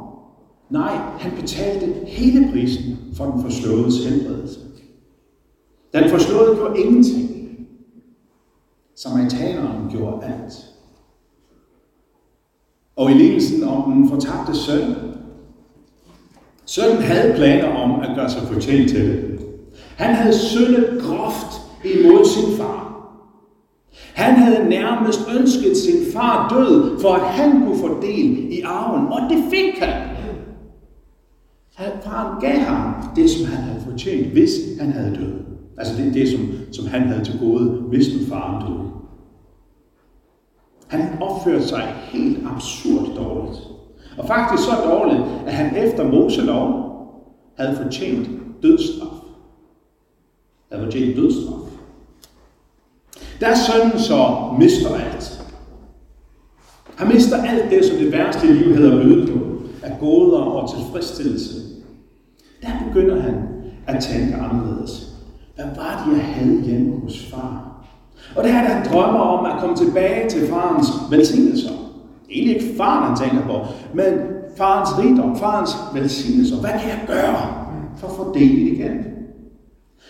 Nej, 0.70 0.96
han 1.20 1.32
betalte 1.42 1.94
hele 2.08 2.50
prisen 2.52 2.98
for 3.14 3.26
den 3.26 3.42
forslåedes 3.42 4.06
helbredelse. 4.06 4.60
Den 5.94 6.10
forslåede 6.10 6.56
gjorde 6.56 6.80
ingenting. 6.80 7.30
Samaritaneren 8.96 9.90
gjorde 9.92 10.26
alt. 10.26 10.54
Og 12.96 13.12
i 13.12 13.14
lignelsen 13.14 13.64
om 13.64 13.92
den 13.92 14.10
fortabte 14.10 14.56
søn. 14.56 14.96
Sønnen 16.70 17.04
havde 17.04 17.34
planer 17.34 17.68
om 17.68 18.00
at 18.00 18.16
gøre 18.16 18.30
sig 18.30 18.42
fortjent 18.42 18.90
til 18.90 19.08
det. 19.08 19.40
Han 19.98 20.16
havde 20.16 20.38
syndet 20.38 21.02
groft 21.02 21.62
imod 21.86 22.26
sin 22.26 22.58
far. 22.58 22.86
Han 24.14 24.36
havde 24.36 24.70
nærmest 24.70 25.20
ønsket 25.40 25.78
sin 25.78 26.14
far 26.14 26.50
død, 26.50 27.00
for 27.02 27.14
at 27.14 27.22
han 27.22 27.52
kunne 27.52 27.80
få 27.80 28.02
del 28.02 28.54
i 28.54 28.62
arven, 28.62 29.08
og 29.08 29.20
det 29.30 29.44
fik 29.50 29.80
han. 29.80 30.10
Faren 32.04 32.42
gav 32.42 32.60
ham 32.60 32.94
det, 33.16 33.30
som 33.30 33.46
han 33.46 33.64
havde 33.64 33.84
fortjent, 33.90 34.28
hvis 34.28 34.52
han 34.80 34.92
havde 34.92 35.16
død. 35.16 35.34
Altså 35.78 36.04
det, 36.04 36.14
det 36.14 36.30
som, 36.30 36.50
som 36.72 36.86
han 36.88 37.02
havde 37.02 37.24
til 37.24 37.40
gode, 37.40 37.64
hvis 37.70 38.08
nu 38.14 38.36
faren 38.36 38.68
døde. 38.68 38.90
Han 40.88 41.02
opførte 41.22 41.68
sig 41.68 41.94
helt 42.12 42.38
absurd 42.46 43.16
dårligt. 43.16 43.79
Og 44.20 44.28
faktisk 44.28 44.64
så 44.64 44.76
dårligt, 44.86 45.22
at 45.48 45.54
han 45.54 45.76
efter 45.76 46.04
Moselov 46.04 46.90
havde 47.58 47.78
fortjent 47.84 48.30
dødsstraf. 48.64 49.08
Havde 50.72 50.84
fortjent 50.84 51.16
dødsstraf. 51.18 51.60
Der 53.40 53.56
sønnen 53.56 54.00
så 54.00 54.54
mister 54.60 54.90
alt. 54.96 55.46
Han 56.96 57.08
mister 57.08 57.44
alt 57.44 57.72
det, 57.72 57.86
som 57.86 57.98
det 57.98 58.12
værste 58.12 58.54
liv 58.54 58.76
hedder 58.76 59.00
at 59.00 59.30
på, 59.30 59.40
af 59.84 59.98
goder 60.00 60.42
og 60.42 60.70
tilfredsstillelse. 60.70 61.60
Der 62.62 62.70
begynder 62.88 63.22
han 63.22 63.34
at 63.88 64.04
tænke 64.04 64.36
anderledes. 64.36 65.14
Hvad 65.56 65.66
var 65.66 66.04
det, 66.06 66.18
jeg 66.18 66.26
havde 66.26 66.62
hjemme 66.62 67.00
hos 67.04 67.26
far? 67.26 67.86
Og 68.36 68.44
det 68.44 68.52
er, 68.52 68.60
at 68.60 68.68
han 68.68 68.94
drømmer 68.94 69.20
om 69.20 69.46
at 69.46 69.62
komme 69.62 69.76
tilbage 69.76 70.30
til 70.30 70.48
farens 70.48 70.88
velsignelser. 71.12 71.89
Egentlig 72.32 72.56
ikke 72.56 72.78
faren, 72.78 73.08
han 73.08 73.30
tænker 73.30 73.48
på, 73.48 73.66
men 73.94 74.14
farens 74.58 74.90
rigdom, 75.00 75.38
farens 75.38 75.72
velsignelser. 75.94 76.56
Hvad 76.60 76.70
kan 76.70 76.90
jeg 76.90 77.04
gøre 77.08 77.66
for 77.98 78.08
at 78.08 78.14
få 78.14 78.34
del 78.34 78.58
i 78.58 78.70
det 78.70 78.78
igen? 78.78 79.06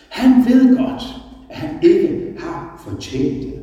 Han 0.09 0.45
ved 0.47 0.77
godt, 0.77 1.03
at 1.49 1.57
han 1.57 1.69
ikke 1.81 2.33
har 2.39 2.83
fortjent 2.87 3.43
det. 3.43 3.53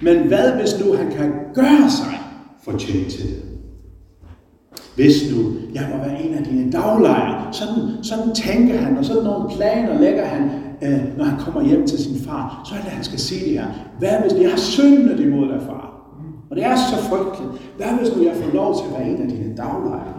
Men 0.00 0.26
hvad 0.28 0.52
hvis 0.52 0.84
nu 0.84 0.96
han 0.96 1.10
kan 1.10 1.32
gøre 1.54 1.90
sig 1.90 2.20
fortjent 2.64 3.10
til 3.10 3.22
det? 3.22 3.42
Hvis 4.94 5.32
nu 5.32 5.52
jeg 5.74 5.88
må 5.92 5.96
være 6.08 6.22
en 6.22 6.34
af 6.34 6.44
dine 6.44 6.72
daglejere, 6.72 7.52
sådan, 7.52 7.88
sådan 8.02 8.34
tænker 8.34 8.78
han, 8.78 8.98
og 8.98 9.04
sådan 9.04 9.22
nogle 9.22 9.50
planer 9.56 10.00
lægger 10.00 10.24
han, 10.24 10.50
øh, 10.82 11.18
når 11.18 11.24
han 11.24 11.38
kommer 11.38 11.68
hjem 11.68 11.86
til 11.86 11.98
sin 11.98 12.16
far, 12.24 12.62
så 12.68 12.74
er 12.74 12.78
det, 12.78 12.86
at 12.86 12.92
han 12.92 13.04
skal 13.04 13.18
sige 13.18 13.44
det 13.44 13.60
her. 13.60 13.66
Hvad 13.98 14.20
hvis 14.20 14.42
jeg 14.42 14.50
har 14.50 14.58
syndet 14.58 15.20
imod 15.20 15.48
dig, 15.48 15.60
far? 15.66 15.91
Og 16.52 16.56
det 16.56 16.64
er 16.64 16.76
så 16.76 16.96
frygteligt. 16.96 17.72
Hvad 17.76 17.86
hvis 17.98 18.16
nu 18.16 18.22
jeg 18.22 18.36
får 18.36 18.54
lov 18.54 18.74
til 18.74 18.84
at 18.84 18.98
være 18.98 19.08
en 19.08 19.22
af 19.22 19.28
dine 19.28 19.56
daglejere? 19.56 20.14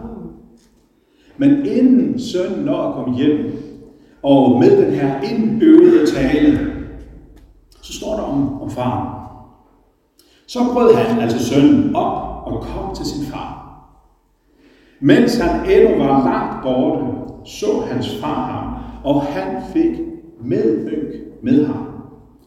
Men 1.36 1.66
inden 1.66 2.20
sønnen 2.20 2.64
når 2.64 2.82
at 2.82 2.94
komme 2.94 3.16
hjem, 3.16 3.52
og 4.22 4.58
med 4.60 4.84
den 4.84 4.92
her 4.94 5.20
indøvede 5.22 6.06
tale, 6.06 6.72
så 7.82 7.92
står 7.92 8.16
der 8.16 8.22
om, 8.22 8.62
om 8.62 8.70
faren. 8.70 9.08
Så 10.46 10.58
brød 10.72 10.94
han, 10.94 11.20
altså 11.20 11.44
sønnen, 11.44 11.96
op 11.96 12.46
og 12.46 12.62
kom 12.62 12.94
til 12.94 13.06
sin 13.06 13.24
far. 13.24 13.78
Mens 15.00 15.38
han 15.38 15.70
endnu 15.70 16.04
var 16.04 16.24
langt 16.24 16.62
borte, 16.62 17.04
så 17.44 17.80
hans 17.90 18.16
far 18.20 18.46
ham, 18.52 18.82
og 19.04 19.22
han 19.22 19.62
fik 19.72 20.00
medynk 20.40 21.14
med 21.42 21.66
ham. 21.66 21.86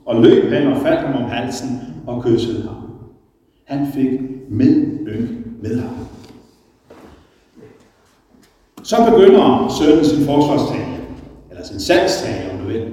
Og 0.05 0.21
løb 0.21 0.53
han 0.53 0.67
og 0.67 0.77
faldt 0.77 0.99
ham 0.99 1.23
om 1.23 1.29
halsen 1.29 1.69
og 2.07 2.23
kyssede 2.23 2.67
ham. 2.67 2.86
Han 3.67 3.87
fik 3.93 4.09
medynk 4.49 5.29
med 5.61 5.79
ham. 5.79 5.89
Så 8.83 8.95
begynder 9.09 9.75
sønnen 9.79 10.05
sin 10.05 10.25
forsvarstale, 10.25 10.97
eller 11.51 11.65
sin 11.65 11.79
salgstale, 11.79 12.51
om 12.51 12.57
du 12.59 12.67
vil. 12.67 12.83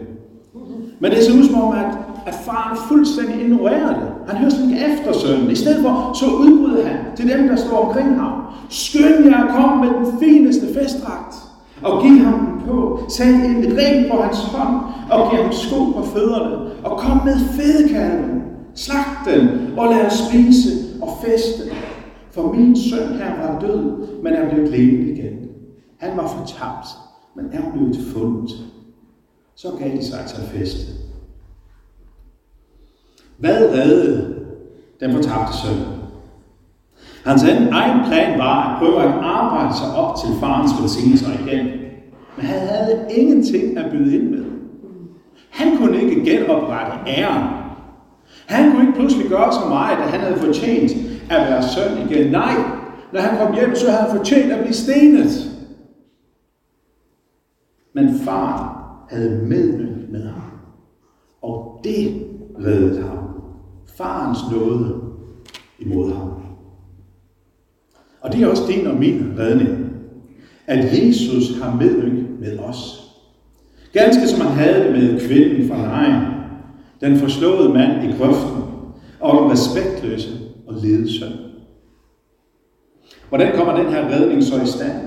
Men 1.01 1.11
det 1.11 1.25
ser 1.25 1.39
ud 1.39 1.45
som 1.45 1.63
om, 1.63 1.73
at, 1.73 1.99
at 2.27 2.35
faren 2.35 2.79
fuldstændig 2.89 3.41
ignorerer 3.43 3.89
det. 4.01 4.09
Han 4.29 4.37
hører 4.37 4.51
slet 4.51 4.71
ikke 4.71 4.85
efter 4.93 5.13
sønnen. 5.13 5.51
I 5.51 5.55
stedet 5.55 5.83
for, 5.83 6.13
så 6.21 6.27
udbryder 6.27 6.87
han 6.87 6.97
til 7.17 7.29
dem, 7.29 7.49
der 7.49 7.57
står 7.57 7.87
omkring 7.87 8.21
ham. 8.21 8.33
Skynd 8.69 9.25
jer 9.25 9.45
at 9.45 9.55
komme 9.55 9.85
med 9.85 9.95
den 9.99 10.19
fineste 10.21 10.67
festdragt, 10.75 11.35
og 11.83 12.03
giv 12.03 12.19
ham 12.19 12.47
den 12.47 12.69
på. 12.69 13.01
Sæt 13.09 13.29
en 13.29 13.79
ring 13.79 14.11
på 14.11 14.23
hans 14.23 14.39
hånd, 14.39 14.77
og 15.11 15.31
giv 15.31 15.43
ham 15.43 15.53
sko 15.53 15.85
på 15.85 16.03
fødderne, 16.03 16.57
og 16.85 16.99
kom 16.99 17.21
med 17.25 17.37
fedekalven. 17.57 18.43
Slag 18.75 19.05
den, 19.27 19.49
og 19.79 19.89
lad 19.91 20.07
os 20.07 20.13
spise 20.29 20.71
og 21.03 21.19
feste. 21.25 21.63
For 22.31 22.53
min 22.53 22.77
søn 22.77 23.09
her 23.09 23.47
var 23.47 23.61
død, 23.61 24.09
men 24.23 24.33
er 24.33 24.51
blevet 24.51 24.71
levende 24.71 25.13
igen. 25.13 25.49
Han 25.99 26.17
var 26.17 26.27
fortabt, 26.29 26.87
men 27.37 27.47
er 27.53 27.73
blevet 27.73 27.97
fundet. 28.15 28.51
Så 29.57 29.69
gav 29.79 29.97
de 29.97 30.05
sig 30.05 30.25
til 30.27 30.37
at 30.43 30.49
feste. 30.49 30.93
Hvad 33.39 33.57
reddede 33.57 34.35
den 35.01 35.13
fortabte 35.13 35.53
søn? 35.57 35.77
Hans 37.25 37.43
egen 37.73 38.07
plan 38.07 38.39
var 38.39 38.73
at 38.73 38.79
prøve 38.79 39.03
at 39.03 39.11
arbejde 39.23 39.77
sig 39.77 39.97
op 39.97 40.17
til 40.17 40.41
farens 40.41 40.71
velsignelser 40.81 41.47
igen. 41.47 41.67
Men 42.37 42.47
han 42.47 42.61
havde 42.69 43.07
ingenting 43.11 43.79
at 43.79 43.91
byde 43.91 44.17
ind 44.17 44.31
med. 44.31 44.45
Han 45.51 45.77
kunne 45.77 46.03
ikke 46.03 46.31
genoprette 46.31 46.93
æren. 47.07 47.64
Han 48.47 48.71
kunne 48.71 48.83
ikke 48.83 48.99
pludselig 48.99 49.29
gøre 49.29 49.53
så 49.53 49.69
meget, 49.69 49.97
at 49.97 50.11
han 50.11 50.21
havde 50.21 50.37
fortjent 50.37 50.91
at 51.31 51.41
være 51.41 51.63
søn 51.63 52.11
igen. 52.11 52.33
Nej, 52.33 52.55
når 53.13 53.21
han 53.21 53.47
kom 53.47 53.55
hjem, 53.55 53.75
så 53.75 53.91
havde 53.91 54.03
han 54.03 54.19
fortjent 54.19 54.53
at 54.53 54.61
blive 54.61 54.75
stenet. 54.75 55.51
Men 57.93 58.19
far 58.25 58.75
havde 59.11 59.47
medlyst 59.47 60.11
med 60.11 60.23
ham. 60.23 60.51
Og 61.43 61.81
det 61.85 62.27
reddede 62.65 63.03
ham. 63.03 63.19
Farens 63.97 64.39
nåde 64.53 65.01
imod 65.79 66.13
ham. 66.13 66.31
Og 68.21 68.33
det 68.33 68.43
er 68.43 68.47
også 68.47 68.63
din 68.69 68.87
og 68.87 68.97
min 68.97 69.35
redning, 69.39 69.85
at 70.67 70.85
Jesus 70.85 71.61
har 71.63 71.77
medynk 71.77 72.41
med 72.41 72.59
os. 72.59 73.01
Ganske 73.93 74.29
som 74.29 74.47
han 74.47 74.57
havde 74.57 74.85
det 74.85 74.93
med 74.93 75.29
kvinden 75.29 75.69
fra 75.69 75.77
lejen, 75.77 76.34
den 77.05 77.19
forslåede 77.19 77.69
mand 77.69 78.05
i 78.05 78.17
grøften, 78.19 78.63
og 79.21 79.43
den 79.43 79.51
respektløse 79.51 80.31
og 80.67 80.75
lede 80.83 81.19
søn. 81.19 81.33
Hvordan 83.29 83.57
kommer 83.57 83.77
den 83.77 83.93
her 83.93 84.09
redning 84.09 84.45
så 84.45 84.63
i 84.63 84.67
stand? 84.67 84.99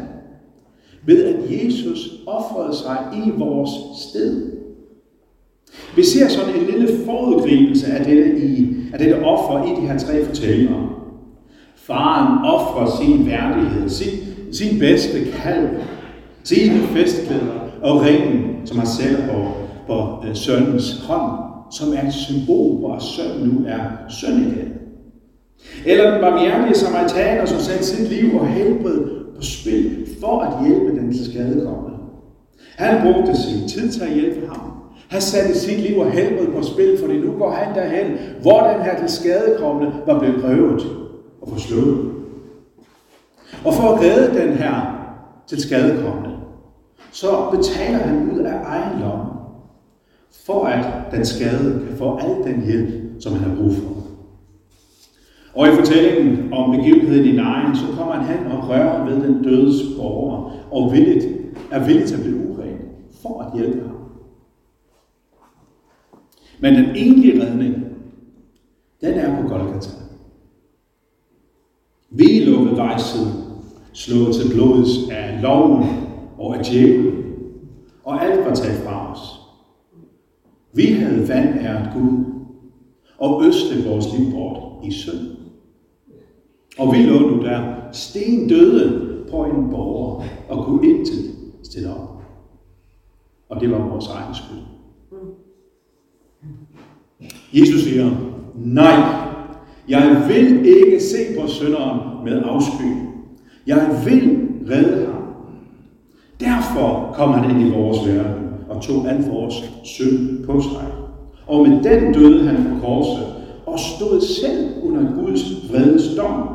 Ved 1.05 1.25
at 1.25 1.35
Jesus 1.49 2.09
offrede 2.27 2.75
sig 2.75 2.97
i 3.25 3.31
vores 3.37 3.69
sted. 4.09 4.51
Vi 5.95 6.03
ser 6.03 6.27
sådan 6.27 6.55
en 6.55 6.65
lille 6.65 7.05
forudgribelse 7.05 7.87
af 7.87 8.05
dette, 8.05 8.37
i, 8.37 8.75
af 8.93 8.99
dette 8.99 9.23
offer 9.23 9.65
i 9.65 9.81
de 9.81 9.87
her 9.87 9.99
tre 9.99 10.25
fortællinger. 10.25 11.03
Faren 11.75 12.45
offrer 12.45 13.01
sin 13.01 13.25
værdighed, 13.25 13.89
sin, 13.89 14.09
sin 14.51 14.79
bedste 14.79 15.31
kalv, 15.31 15.69
sine 16.43 16.79
festklæder 16.79 17.59
og 17.81 18.01
ringen, 18.01 18.61
som 18.65 18.77
han 18.77 18.87
selv 18.87 19.17
på, 19.31 19.51
på 19.87 20.27
øh, 20.27 20.35
sønnens 20.35 21.05
hånd, 21.07 21.47
som 21.71 21.93
er 21.93 22.07
et 22.07 22.13
symbol 22.13 22.81
på, 22.81 22.93
at 22.93 23.01
søn 23.01 23.47
nu 23.47 23.65
er 23.67 23.79
søn 24.09 24.37
igen. 24.37 24.73
Eller 25.85 26.11
den 26.11 26.21
barmhjertige 26.21 26.75
samaritaner, 26.75 27.45
som 27.45 27.59
satte 27.59 27.85
sit 27.85 28.09
liv 28.09 28.39
og 28.39 28.47
helbred 28.47 28.99
på 29.35 29.41
spil 29.41 30.07
for 30.21 30.39
at 30.39 30.67
hjælpe 30.67 30.99
den 30.99 31.13
til 31.13 31.25
skadekommende. 31.31 31.97
Han 32.77 33.01
brugte 33.03 33.37
sin 33.37 33.67
tid 33.67 33.91
til 33.91 34.01
at 34.01 34.13
hjælpe 34.13 34.47
ham. 34.47 34.71
Han 35.09 35.21
satte 35.21 35.59
sit 35.59 35.79
liv 35.79 35.99
og 35.99 36.11
helbred 36.11 36.47
på 36.47 36.63
spil, 36.63 36.97
fordi 36.99 37.17
nu 37.19 37.31
går 37.37 37.51
han 37.51 37.75
derhen, 37.75 38.17
hvor 38.41 38.59
den 38.59 38.81
her 38.81 38.99
til 38.99 39.09
skadekommende 39.09 39.93
var 40.07 40.19
blevet 40.19 40.41
prøvet 40.41 40.81
og 41.41 41.49
forslået. 41.49 42.11
Og 43.65 43.73
for 43.73 43.83
at 43.83 44.01
redde 44.01 44.39
den 44.39 44.53
her 44.53 44.97
til 45.47 45.61
skadekommende, 45.61 46.29
så 47.11 47.27
betaler 47.51 47.97
han 47.97 48.31
ud 48.31 48.39
af 48.39 48.59
egen 48.65 48.99
lomme, 48.99 49.36
for 50.45 50.65
at 50.65 51.11
den 51.11 51.25
skade 51.25 51.85
kan 51.87 51.97
få 51.97 52.17
al 52.17 52.53
den 52.53 52.65
hjælp, 52.65 53.21
som 53.21 53.33
han 53.33 53.49
har 53.49 53.55
brug 53.55 53.73
for. 53.73 53.97
Og 55.53 55.67
i 55.67 55.71
fortællingen 55.71 56.53
om 56.53 56.77
begivenheden 56.77 57.25
i 57.25 57.35
Nain, 57.35 57.75
så 57.75 57.85
kommer 57.97 58.13
han 58.13 58.37
hen 58.37 58.51
og 58.51 58.69
rører 58.69 59.05
ved 59.05 59.23
den 59.23 59.43
dødes 59.43 59.81
borger, 59.97 60.51
og 60.71 60.91
villigt, 60.93 61.25
er 61.71 61.85
villig 61.85 62.07
til 62.07 62.15
at 62.15 62.21
blive 62.21 62.49
uren, 62.49 62.77
for 63.21 63.41
at 63.41 63.59
hjælpe 63.59 63.81
ham. 63.81 63.97
Men 66.59 66.73
den 66.73 66.95
egentlige 66.95 67.43
redning, 67.43 67.75
den 69.01 69.13
er 69.13 69.41
på 69.41 69.47
Golgata. 69.47 69.89
Vi 72.09 72.45
lukkede 72.45 72.77
vejsiden, 72.77 73.33
slået 73.93 74.35
til 74.35 74.53
blods 74.53 75.09
af 75.11 75.41
loven 75.41 75.83
og 76.37 76.57
af 76.57 76.65
djævlen, 76.65 77.23
og 78.03 78.25
alt 78.25 78.45
var 78.45 78.55
taget 78.55 78.83
fra 78.83 79.11
os. 79.11 79.36
Vi 80.77 80.85
havde 80.85 81.27
vandært 81.27 81.89
Gud, 81.93 82.25
og 83.17 83.45
øste 83.45 83.89
vores 83.89 84.05
liv 84.17 84.31
bort 84.31 84.85
i 84.85 84.91
synd. 84.91 85.37
Og 86.79 86.93
vi 86.93 86.97
lå 86.97 87.19
nu 87.19 87.41
der, 87.41 87.73
sten 87.91 88.49
døde 88.49 89.25
på 89.31 89.43
en 89.45 89.69
borger, 89.69 90.23
og 90.49 90.65
kunne 90.65 90.89
intet 90.89 91.35
stille 91.63 91.89
op. 91.89 92.21
Og 93.49 93.61
det 93.61 93.71
var 93.71 93.87
vores 93.87 94.07
egen 94.07 94.35
skyld. 94.35 94.59
Jesus 97.53 97.83
siger, 97.83 98.11
nej, 98.55 99.27
jeg 99.89 100.25
vil 100.27 100.65
ikke 100.65 100.99
se 100.99 101.17
på 101.39 101.47
sønderen 101.47 102.25
med 102.25 102.41
afsky. 102.45 102.93
Jeg 103.67 104.01
vil 104.05 104.47
redde 104.69 105.05
ham. 105.05 105.23
Derfor 106.39 107.13
kom 107.15 107.29
han 107.29 107.49
ind 107.51 107.67
i 107.67 107.71
vores 107.71 108.07
verden 108.07 108.46
og 108.69 108.81
tog 108.81 109.07
al 109.07 109.25
vores 109.29 109.53
synd 109.83 110.45
på 110.45 110.61
sig. 110.61 110.87
Og 111.47 111.69
med 111.69 111.83
den 111.83 112.13
døde 112.13 112.47
han 112.47 112.63
på 112.63 112.85
korset 112.85 113.33
og 113.65 113.79
stod 113.79 114.21
selv 114.21 114.83
under 114.83 115.15
Guds 115.15 115.69
vredes 115.69 116.15
dom 116.17 116.49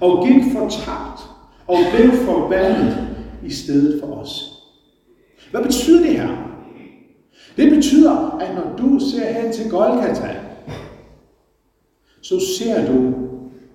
og 0.00 0.26
gik 0.26 0.42
fortabt 0.52 1.20
og 1.66 1.78
blev 1.94 2.10
forbandet 2.12 3.08
i 3.46 3.50
stedet 3.50 4.00
for 4.00 4.06
os. 4.06 4.52
Hvad 5.50 5.62
betyder 5.62 6.02
det 6.02 6.18
her? 6.18 6.28
Det 7.56 7.70
betyder, 7.70 8.38
at 8.40 8.54
når 8.54 8.76
du 8.78 8.98
ser 8.98 9.32
hen 9.32 9.52
til 9.52 9.70
Golgata, 9.70 10.36
så 12.22 12.40
ser 12.58 12.92
du 12.92 13.14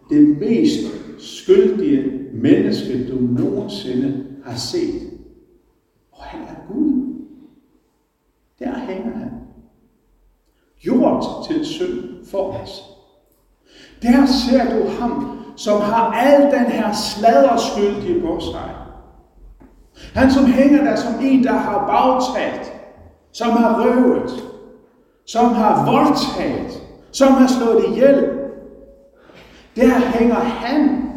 det 0.10 0.38
mest 0.40 0.80
skyldige 1.18 2.04
menneske, 2.34 3.12
du 3.12 3.16
nogensinde 3.16 4.24
har 4.46 4.58
set. 4.58 5.02
Og 6.12 6.24
han 6.24 6.42
er 6.42 6.74
Gud. 6.74 7.08
Der 8.60 8.80
hænger 8.80 9.18
han. 9.18 9.32
Gjort 10.80 11.24
til 11.48 11.66
synd 11.66 12.26
for 12.32 12.52
os. 12.52 12.84
Der 14.02 14.26
ser 14.26 14.80
du 14.80 14.90
ham, 15.00 15.40
som 15.56 15.82
har 15.82 16.12
al 16.12 16.42
den 16.42 16.66
her 16.72 16.94
sladderskyldige 16.94 18.22
på 18.22 18.40
sig. 18.40 18.76
Han 20.14 20.32
som 20.32 20.46
hænger 20.46 20.84
der 20.84 20.96
som 20.96 21.14
en, 21.22 21.44
der 21.44 21.54
har 21.54 21.88
bagtalt, 21.88 22.74
som 23.32 23.50
har 23.50 23.84
røvet, 23.84 24.44
som 25.26 25.46
har 25.46 25.92
voldtaget, 25.92 26.84
som 27.12 27.34
har 27.34 27.48
slået 27.48 27.86
ihjel. 27.92 28.40
Der 29.76 30.00
hænger 30.00 30.36
han 30.40 31.12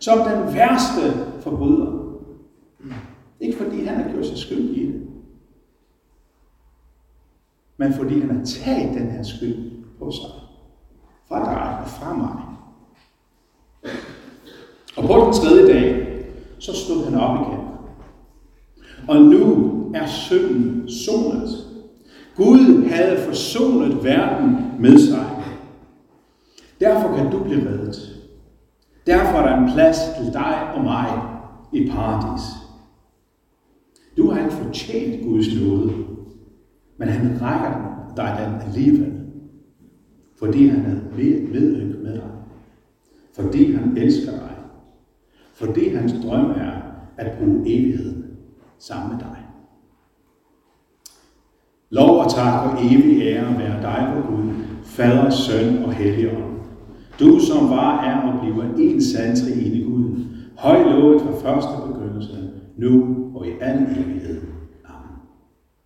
som 0.00 0.18
den 0.18 0.54
værste 0.54 1.00
forbryder. 1.40 2.02
Ikke 3.40 3.58
fordi 3.58 3.84
han 3.84 3.96
har 3.96 4.12
gjort 4.12 4.26
sig 4.26 4.38
skyldig 4.38 4.82
i 4.82 4.86
det, 4.86 5.11
men 7.82 7.92
fordi 7.92 8.20
han 8.20 8.36
har 8.36 8.44
taget 8.44 8.94
den 8.94 9.10
her 9.10 9.22
skyld 9.22 9.70
på 9.98 10.10
sig. 10.10 10.30
Fra 11.28 11.38
dig 11.38 11.78
og 11.82 11.88
fra 11.88 12.16
mig. 12.16 12.42
Og 14.96 15.04
på 15.04 15.24
den 15.24 15.32
tredje 15.32 15.66
dag, 15.66 16.06
så 16.58 16.76
stod 16.76 17.04
han 17.04 17.14
op 17.14 17.38
igen. 17.40 17.60
Og 19.08 19.22
nu 19.22 19.72
er 19.94 20.06
synden 20.06 20.90
sonet. 20.90 21.48
Gud 22.36 22.88
havde 22.88 23.20
forsonet 23.26 24.04
verden 24.04 24.56
med 24.78 24.98
sig. 24.98 25.26
Derfor 26.80 27.16
kan 27.16 27.30
du 27.30 27.44
blive 27.44 27.68
reddet. 27.68 27.96
Derfor 29.06 29.38
er 29.38 29.48
der 29.48 29.56
en 29.56 29.72
plads 29.72 29.98
til 30.18 30.32
dig 30.32 30.72
og 30.74 30.84
mig 30.84 31.22
i 31.72 31.90
paradis. 31.90 32.42
Du 34.16 34.30
har 34.30 34.38
ikke 34.40 34.52
fortjent 34.52 35.24
Guds 35.24 35.46
nåde, 35.60 36.11
men 36.96 37.08
han 37.08 37.42
rækker 37.42 37.72
dig 38.16 38.46
den 38.46 38.68
alligevel, 38.68 39.12
fordi 40.38 40.66
han 40.66 40.80
er 40.80 41.16
medynk 41.16 42.02
med 42.02 42.12
dig, 42.12 42.30
fordi 43.34 43.72
han 43.72 43.96
elsker 43.96 44.30
dig, 44.32 44.56
fordi 45.54 45.88
hans 45.88 46.14
drøm 46.24 46.50
er 46.50 46.72
at 47.16 47.38
bruge 47.38 47.60
evigheden 47.66 48.24
sammen 48.78 49.10
med 49.10 49.18
dig. 49.18 49.38
Lov 51.90 52.18
og 52.18 52.30
tak 52.30 52.70
og 52.70 52.78
evig 52.84 53.22
ære 53.22 53.58
være 53.58 53.82
dig, 53.82 54.12
på 54.14 54.32
Gud, 54.32 54.48
Fader, 54.84 55.30
Søn 55.30 55.84
og 55.84 55.92
Helligånd. 55.92 56.52
Du, 57.20 57.38
som 57.38 57.70
var, 57.70 58.04
er 58.04 58.32
og 58.32 58.40
bliver 58.40 58.64
en 58.78 59.02
sand 59.02 59.36
treenig 59.36 59.86
Gud, 59.86 60.24
høj 60.58 60.82
lovet 60.82 61.20
fra 61.20 61.32
første 61.32 61.70
begyndelse, 61.86 62.50
nu 62.76 63.16
og 63.34 63.46
i 63.46 63.50
al 63.60 63.82
evighed. 63.82 64.40